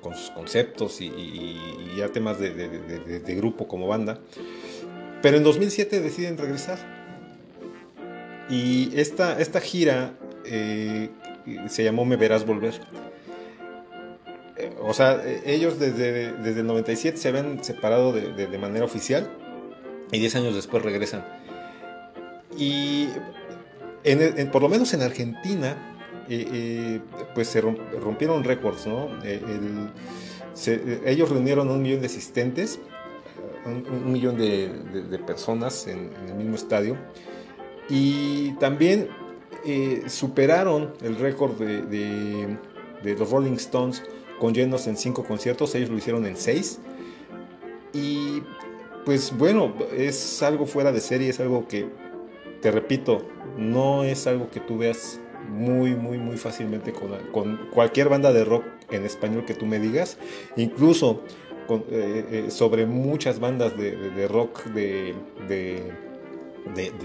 [0.00, 1.58] con sus conceptos y,
[1.96, 4.20] ya temas de, de, grupo como banda.
[5.22, 6.78] Pero en 2007 deciden regresar.
[8.48, 10.14] Y esta, esta gira
[10.44, 11.10] eh,
[11.68, 12.80] se llamó Me Verás Volver
[14.86, 19.28] o sea, ellos desde, desde el 97 se habían separado de, de, de, manera oficial
[20.12, 21.24] y 10 años después regresan.
[22.56, 23.08] Y
[24.04, 25.96] en, en, por lo menos en Argentina,
[26.28, 27.00] eh, eh,
[27.34, 29.08] pues se rompieron récords, ¿no?
[29.24, 29.90] Eh, el,
[30.54, 32.80] se, ellos reunieron un millón de asistentes,
[33.64, 36.96] un, un millón de, de, personas en, en, el mismo estadio
[37.88, 39.08] y también
[40.06, 42.56] superaron el récord de,
[43.02, 44.04] los Rolling Stones
[44.38, 46.78] con llenos en cinco conciertos, ellos lo hicieron en seis.
[47.92, 48.42] Y
[49.04, 51.86] pues bueno, es algo fuera de serie, es algo que,
[52.60, 53.22] te repito,
[53.56, 58.44] no es algo que tú veas muy, muy, muy fácilmente con, con cualquier banda de
[58.44, 60.18] rock en español que tú me digas,
[60.56, 61.22] incluso
[61.68, 65.14] eh, eh, sobre muchas bandas de, rock de,
[65.48, 65.82] de,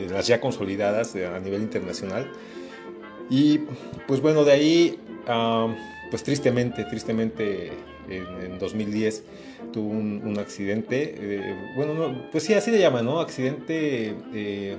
[0.10, 2.32] las ya consolidadas a nivel internacional.
[3.30, 3.60] Y
[4.08, 5.00] pues bueno, de ahí,
[6.12, 7.72] pues tristemente, tristemente
[8.10, 9.24] en, en 2010
[9.72, 13.20] tuvo un, accidente, eh, bueno, no, pues sí, así le llaman, ¿no?
[13.20, 14.76] Accidente, eh,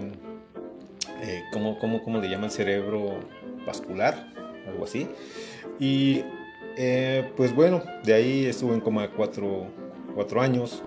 [1.22, 2.50] eh, ¿cómo, cómo, cómo le llaman?
[2.50, 3.20] Cerebro
[3.66, 4.32] vascular,
[4.68, 5.08] algo así.
[5.80, 6.22] Y
[7.36, 9.66] pues bueno, de ahí estuvo en coma cuatro,
[10.14, 10.82] cuatro años.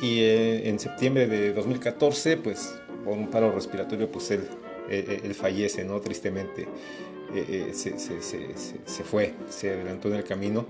[0.00, 6.00] Y en septiembre de 2014, pues por un paro respiratorio, pues él fallece, ¿no?
[6.00, 6.68] Tristemente.
[7.34, 10.66] Eh, se, se, fue, se adelantó en el camino.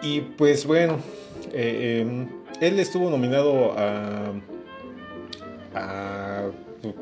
[0.00, 0.98] Y pues bueno,
[1.52, 4.32] él estuvo nominado a,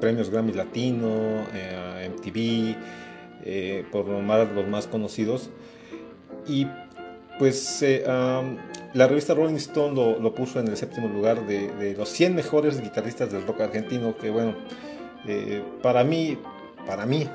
[0.01, 2.76] premios Grammy Latino, a MTV,
[3.44, 5.51] eh, por más, los más conocidos.
[6.46, 6.66] Y
[7.38, 8.05] pues eh,
[8.92, 13.32] la revista Rolling Stone lo, puso en el séptimo lugar de, los 100 mejores guitarristas
[13.32, 14.55] del rock argentino, que bueno,
[15.26, 16.36] eh, para mí,
[16.86, 17.28] para mí,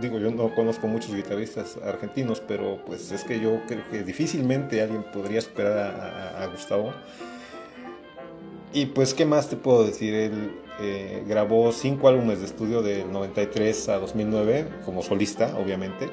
[0.00, 4.80] digo, yo no conozco muchos guitarristas argentinos, pero pues es que yo creo que difícilmente
[4.82, 6.92] alguien podría superar a, Gustavo.
[8.72, 10.14] Y pues, ¿qué más te puedo decir?
[10.14, 16.10] Él eh, grabó cinco álbumes de estudio del 93 a 2009 como solista, obviamente.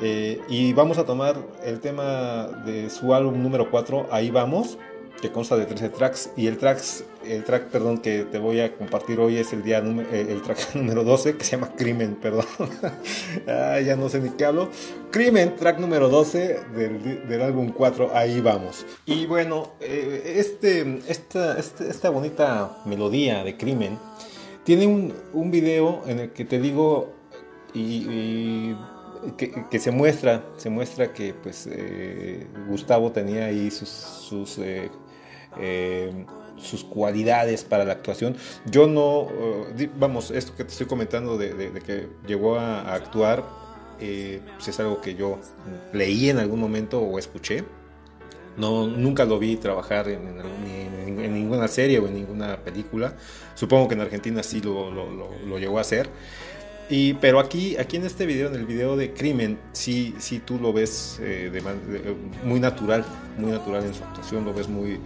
[0.00, 4.78] Eh, y vamos a tomar el tema de su álbum número 4, Ahí vamos,
[5.20, 6.30] que consta de 13 tracks.
[6.36, 9.78] Y el, tracks, el track perdón, que te voy a compartir hoy es el, día,
[9.78, 12.46] eh, el track número 12, que se llama Crimen, perdón.
[13.48, 14.68] ah, ya no sé ni qué hablo.
[15.10, 18.86] Crimen, track número 12 del, del álbum 4, Ahí vamos.
[19.06, 23.98] Y bueno, eh, este, esta, este, esta bonita melodía de Crimen
[24.64, 27.14] tiene un, un video en el que te digo
[27.74, 28.74] y,
[29.36, 34.90] que, se muestra, se muestra que pues eh, Gustavo tenía ahí sus, sus, eh,
[35.58, 38.36] eh, sus, cualidades para la actuación.
[38.66, 39.28] Yo no,
[39.98, 43.44] vamos, esto que te estoy comentando de, que llegó a, actuar,
[43.98, 45.38] pues es algo que yo
[45.92, 47.64] leí en algún momento o escuché.
[48.58, 53.14] No, nunca lo vi trabajar en, en, ninguna serie o en ninguna película.
[53.54, 56.08] Supongo que en Argentina sí lo, lo, llegó a hacer.
[56.90, 60.58] Y, pero aquí, aquí en este video, en el video de Crimen, sí, sí tú
[60.58, 61.62] lo ves eh,
[62.44, 63.04] muy natural,
[63.36, 64.98] muy natural en su actuación, lo ves muy,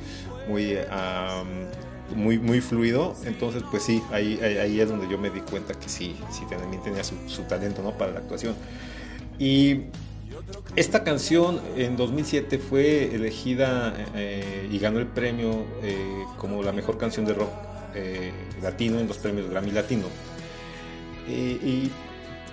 [0.48, 3.14] muy, um, muy, muy fluido.
[3.24, 6.82] Entonces, pues sí, ahí, ahí, es donde yo me di cuenta que sí, sí también
[6.82, 7.92] tenía su, su talento ¿no?
[7.92, 8.54] para la actuación.
[9.38, 9.84] Y
[10.76, 16.96] esta canción en 2007 fue elegida eh, y ganó el premio eh, como la mejor
[16.98, 17.50] canción de rock
[17.94, 18.32] eh,
[18.62, 20.06] latino en los premios Grammy Latino.
[21.28, 21.92] Y, y,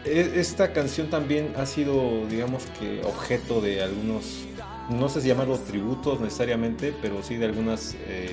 [0.05, 4.45] esta canción también ha sido, digamos que, objeto de algunos,
[4.89, 8.29] no sé si llamarlos tributos necesariamente, pero sí de algunas eh,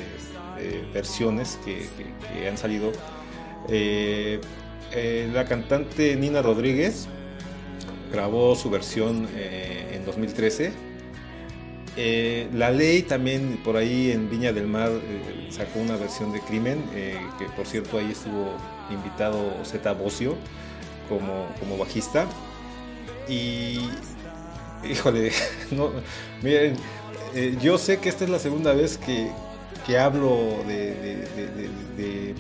[0.58, 1.88] eh, versiones que,
[2.48, 2.92] han salido.
[3.68, 4.40] Eh,
[5.32, 7.08] la cantante Nina Rodríguez
[8.10, 10.72] grabó su versión en 2013.
[12.54, 14.90] la ley también por ahí en Viña del Mar
[15.50, 18.56] sacó una versión de Crimen, que por cierto ahí estuvo
[18.90, 20.36] invitado Zeta Bocio
[21.08, 22.26] como, como bajista.
[23.28, 23.80] Y,
[24.84, 25.32] híjole,
[25.70, 25.90] no,
[26.42, 26.76] miren,
[27.34, 29.30] eh, yo sé que esta es la segunda vez que,
[29.86, 31.26] que hablo de,
[31.96, 32.34] de,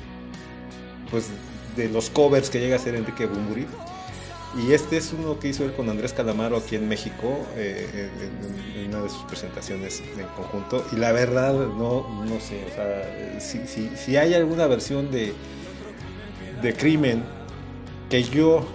[1.10, 1.28] pues,
[1.76, 3.66] de los covers que llega a hacer Enrique Bumburi.
[4.56, 8.08] Y este es uno que hizo él con Andrés Calamaro aquí en México, eh,
[8.74, 10.86] en, en, una de sus presentaciones en conjunto.
[10.92, 15.34] Y la verdad, no, no sé, o sea, si, si, si hay alguna versión de,
[16.62, 17.22] de crimen
[18.08, 18.66] que yo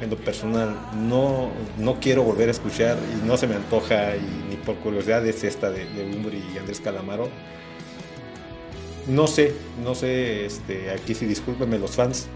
[0.00, 4.50] en lo personal no, no quiero volver a escuchar y no se me antoja y
[4.50, 7.28] ni por curiosidad es esta de, de Umbri y Andrés Calamaro.
[9.06, 12.28] No sé, no sé, este, aquí sí discúlpenme los fans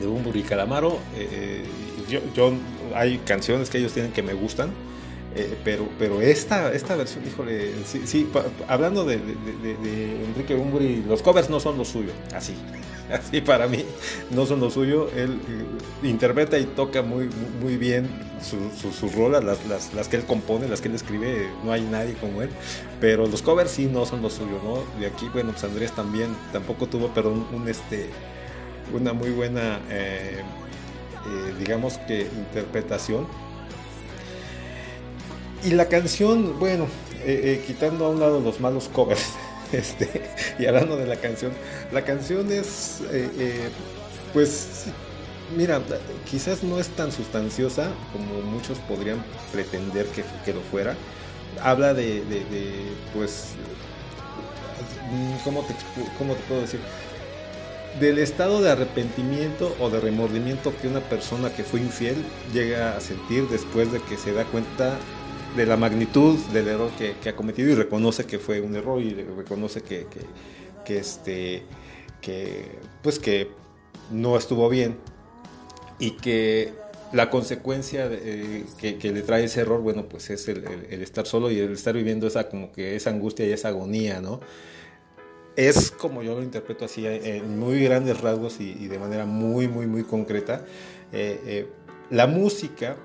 [0.00, 0.98] de Umbri y Calamaro.
[1.16, 1.64] Eh,
[2.08, 2.52] yo, yo,
[2.94, 4.70] hay canciones que ellos tienen que me gustan,
[5.34, 10.54] eh, pero, pero esta, esta versión, híjole, sí, sí pa, hablando de, de, de, Enrique
[10.54, 12.54] Umbri, los covers no son lo suyo, así
[13.12, 13.84] así para mí
[14.30, 15.08] no son lo suyo.
[15.14, 15.40] Él
[16.02, 17.28] eh, interpreta y toca muy,
[17.60, 18.08] muy bien
[18.40, 21.72] sus su, su rolas, las, las, las, que él compone, las que él escribe, no
[21.72, 22.50] hay nadie como él.
[23.00, 24.82] Pero los covers sí no son lo suyo, ¿no?
[25.00, 28.10] De aquí, bueno, pues Andrés también tampoco tuvo, pero un, un este,
[28.92, 30.42] una muy buena, eh,
[31.58, 33.26] digamos que, interpretación.
[35.64, 36.86] Y la canción, bueno,
[37.66, 39.32] quitando a un lado los malos covers
[39.72, 40.22] Este,
[40.58, 41.52] y hablando de la canción,
[41.92, 43.70] la canción es, eh, eh,
[44.34, 44.84] pues,
[45.56, 45.80] mira,
[46.30, 50.94] quizás no es tan sustanciosa como muchos podrían pretender que, que lo fuera.
[51.62, 53.54] Habla de, de, de, pues,
[55.42, 55.74] ¿cómo te,
[56.18, 56.80] ¿cómo te puedo decir?
[58.00, 63.00] del estado de arrepentimiento o de remordimiento que una persona que fue infiel llega a
[63.00, 64.98] sentir después de que se da cuenta
[65.56, 69.14] de la magnitud del error que, ha cometido y reconoce que fue un error y
[69.14, 70.06] reconoce que,
[70.84, 71.62] que, este
[72.20, 73.48] que pues que
[74.10, 74.96] no estuvo bien
[75.98, 76.72] y que
[77.12, 81.58] la consecuencia eh, que, le trae ese error bueno pues es el, estar solo y
[81.58, 84.40] el estar viviendo esa como que esa angustia y esa agonía no
[85.56, 89.86] es como yo lo interpreto así en muy grandes rasgos y, de manera muy muy
[89.86, 90.64] muy concreta
[91.12, 91.66] eh, eh,
[92.08, 92.96] la música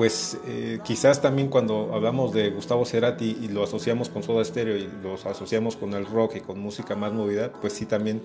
[0.00, 4.74] pues eh, quizás también cuando hablamos de Gustavo Cerati y lo asociamos con Soda Stereo
[4.74, 8.22] y los asociamos con el rock y con música más movida, pues sí también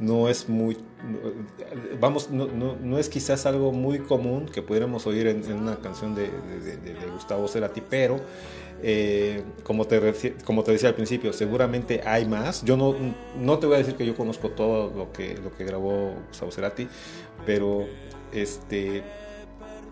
[0.00, 0.76] no es muy,
[2.00, 6.16] vamos, no, no, no es quizás algo muy común que pudiéramos oír en, una canción
[6.16, 6.28] de,
[7.12, 8.18] Gustavo Cerati, pero
[8.82, 12.64] eh, como, te, como te decía al principio, seguramente hay más.
[12.64, 12.96] Yo no,
[13.40, 16.50] no te voy a decir que yo conozco todo lo que, lo que grabó Gustavo
[16.50, 16.88] Cerati,
[17.46, 17.86] pero
[18.32, 19.04] este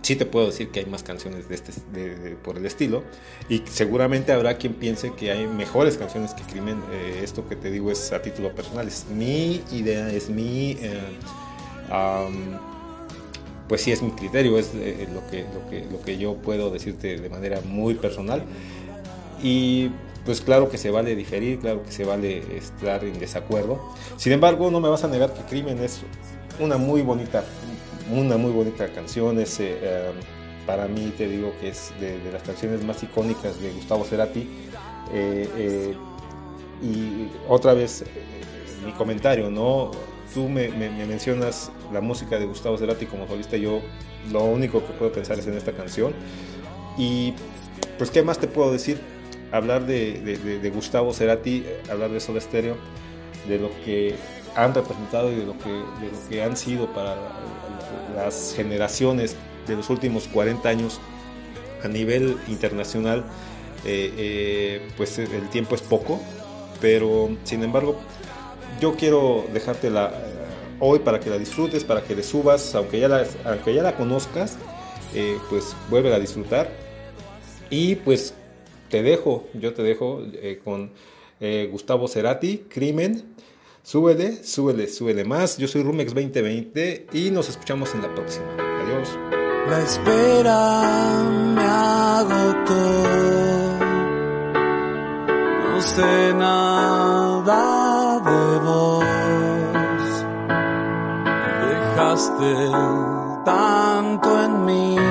[0.03, 3.03] sí te puedo decir que hay más canciones de este, de, por el estilo
[3.48, 6.82] y seguramente habrá quien piense que hay mejores canciones que Crimen.
[6.92, 10.76] Eh, esto que te digo es a título personal, es mi idea, es mi...
[10.80, 11.01] Eh,
[13.68, 16.70] pues sí es mi criterio, es eh, lo, que, lo, que, lo que yo puedo
[16.70, 18.42] decirte de manera muy personal.
[19.42, 19.90] Y
[20.24, 23.80] pues claro que se vale diferir, claro que se vale estar en desacuerdo.
[24.16, 26.01] Sin embargo, no me vas a negar que Crimen es
[26.59, 27.44] una muy bonita,
[28.12, 29.38] una muy bonita canción.
[29.38, 30.11] Es, eh, eh,
[30.66, 34.48] para mí, te digo que es de, las canciones más icónicas de Gustavo Cerati.
[35.12, 35.94] Eh, eh
[36.82, 38.04] y otra vez,
[38.86, 39.90] mi comentario, ¿no?
[40.32, 43.58] Tú me, me, me, mencionas la música de Gustavo Cerati como solista.
[43.58, 43.82] Yo
[44.32, 46.14] lo único que puedo pensar es en esta canción.
[46.96, 47.34] Y
[47.98, 48.98] pues, ¿qué más te puedo decir?
[49.52, 52.76] Hablar de Gustavo Cerati, hablar de Soda Stereo,
[53.46, 54.14] de lo que
[54.56, 57.16] han representado y de lo que, de lo que han sido para
[58.11, 59.36] las generaciones
[59.66, 61.00] de los últimos 40 años
[61.82, 63.24] a nivel internacional,
[63.84, 66.20] eh, eh, pues el tiempo es poco,
[66.80, 67.96] pero sin embargo
[68.80, 70.12] yo quiero dejártela
[70.80, 73.96] hoy para que la disfrutes, para que le subas, aunque ya la, aunque ya la
[73.96, 74.56] conozcas,
[75.14, 76.70] eh, pues vuelve a disfrutar
[77.68, 78.34] y pues
[78.88, 80.92] te dejo, yo te dejo eh, con
[81.40, 83.34] eh, Gustavo Cerati, Crimen.
[83.83, 85.57] Súbele, súbele, súbele más.
[85.59, 88.47] Yo soy Rumex 2020 y nos escuchamos en la próxima.
[88.57, 89.18] Adiós.
[89.68, 91.22] La espera
[91.55, 92.74] me agotó.
[95.70, 99.05] No sé nada de vos.
[101.68, 102.55] Dejaste
[103.45, 105.09] tanto en mí.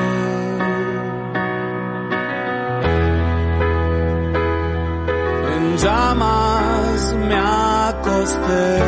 [5.80, 8.80] En llamas me acosté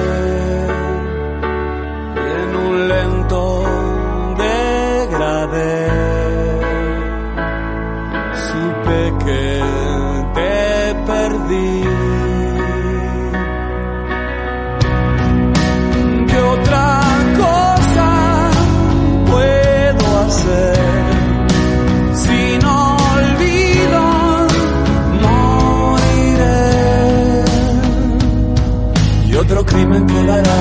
[29.91, 30.59] crimen quedará.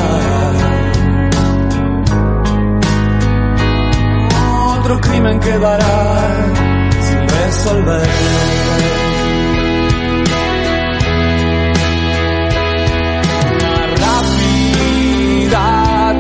[4.79, 6.53] Otro crimen quedará
[7.01, 8.09] sin resolver.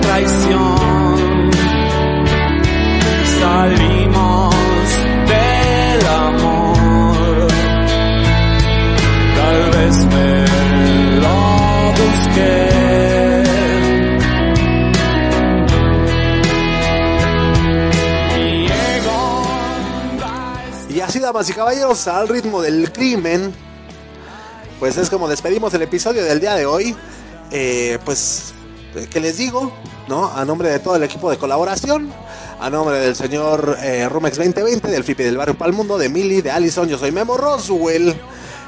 [0.01, 1.51] Traición.
[3.41, 4.55] Salimos
[5.33, 7.49] del amor.
[9.37, 10.31] Tal vez me
[11.21, 12.70] lo busqué.
[21.33, 23.55] Damas y caballeros, al ritmo del crimen,
[24.81, 26.97] pues es como despedimos el episodio del día de hoy.
[27.53, 28.53] Eh, pues,
[29.13, 29.73] ¿qué les digo?
[30.09, 30.27] ¿No?
[30.27, 32.13] A nombre de todo el equipo de colaboración,
[32.59, 36.51] a nombre del señor eh, Rumex 2020, del Fipi del Barrio Palmundo, de Mili, de
[36.51, 38.13] Allison, yo soy Memo Roswell.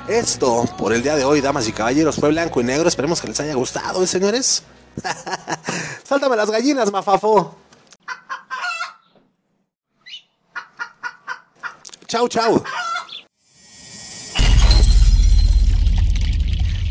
[0.07, 2.89] Esto, por el día de hoy, damas y caballeros, fue blanco y negro.
[2.89, 4.63] Esperemos que les haya gustado, ¿eh, señores?
[6.05, 7.62] Sáltame las gallinas, mafafo.
[12.13, 12.63] Chau, chau.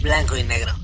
[0.01, 0.80] Blanco y negro.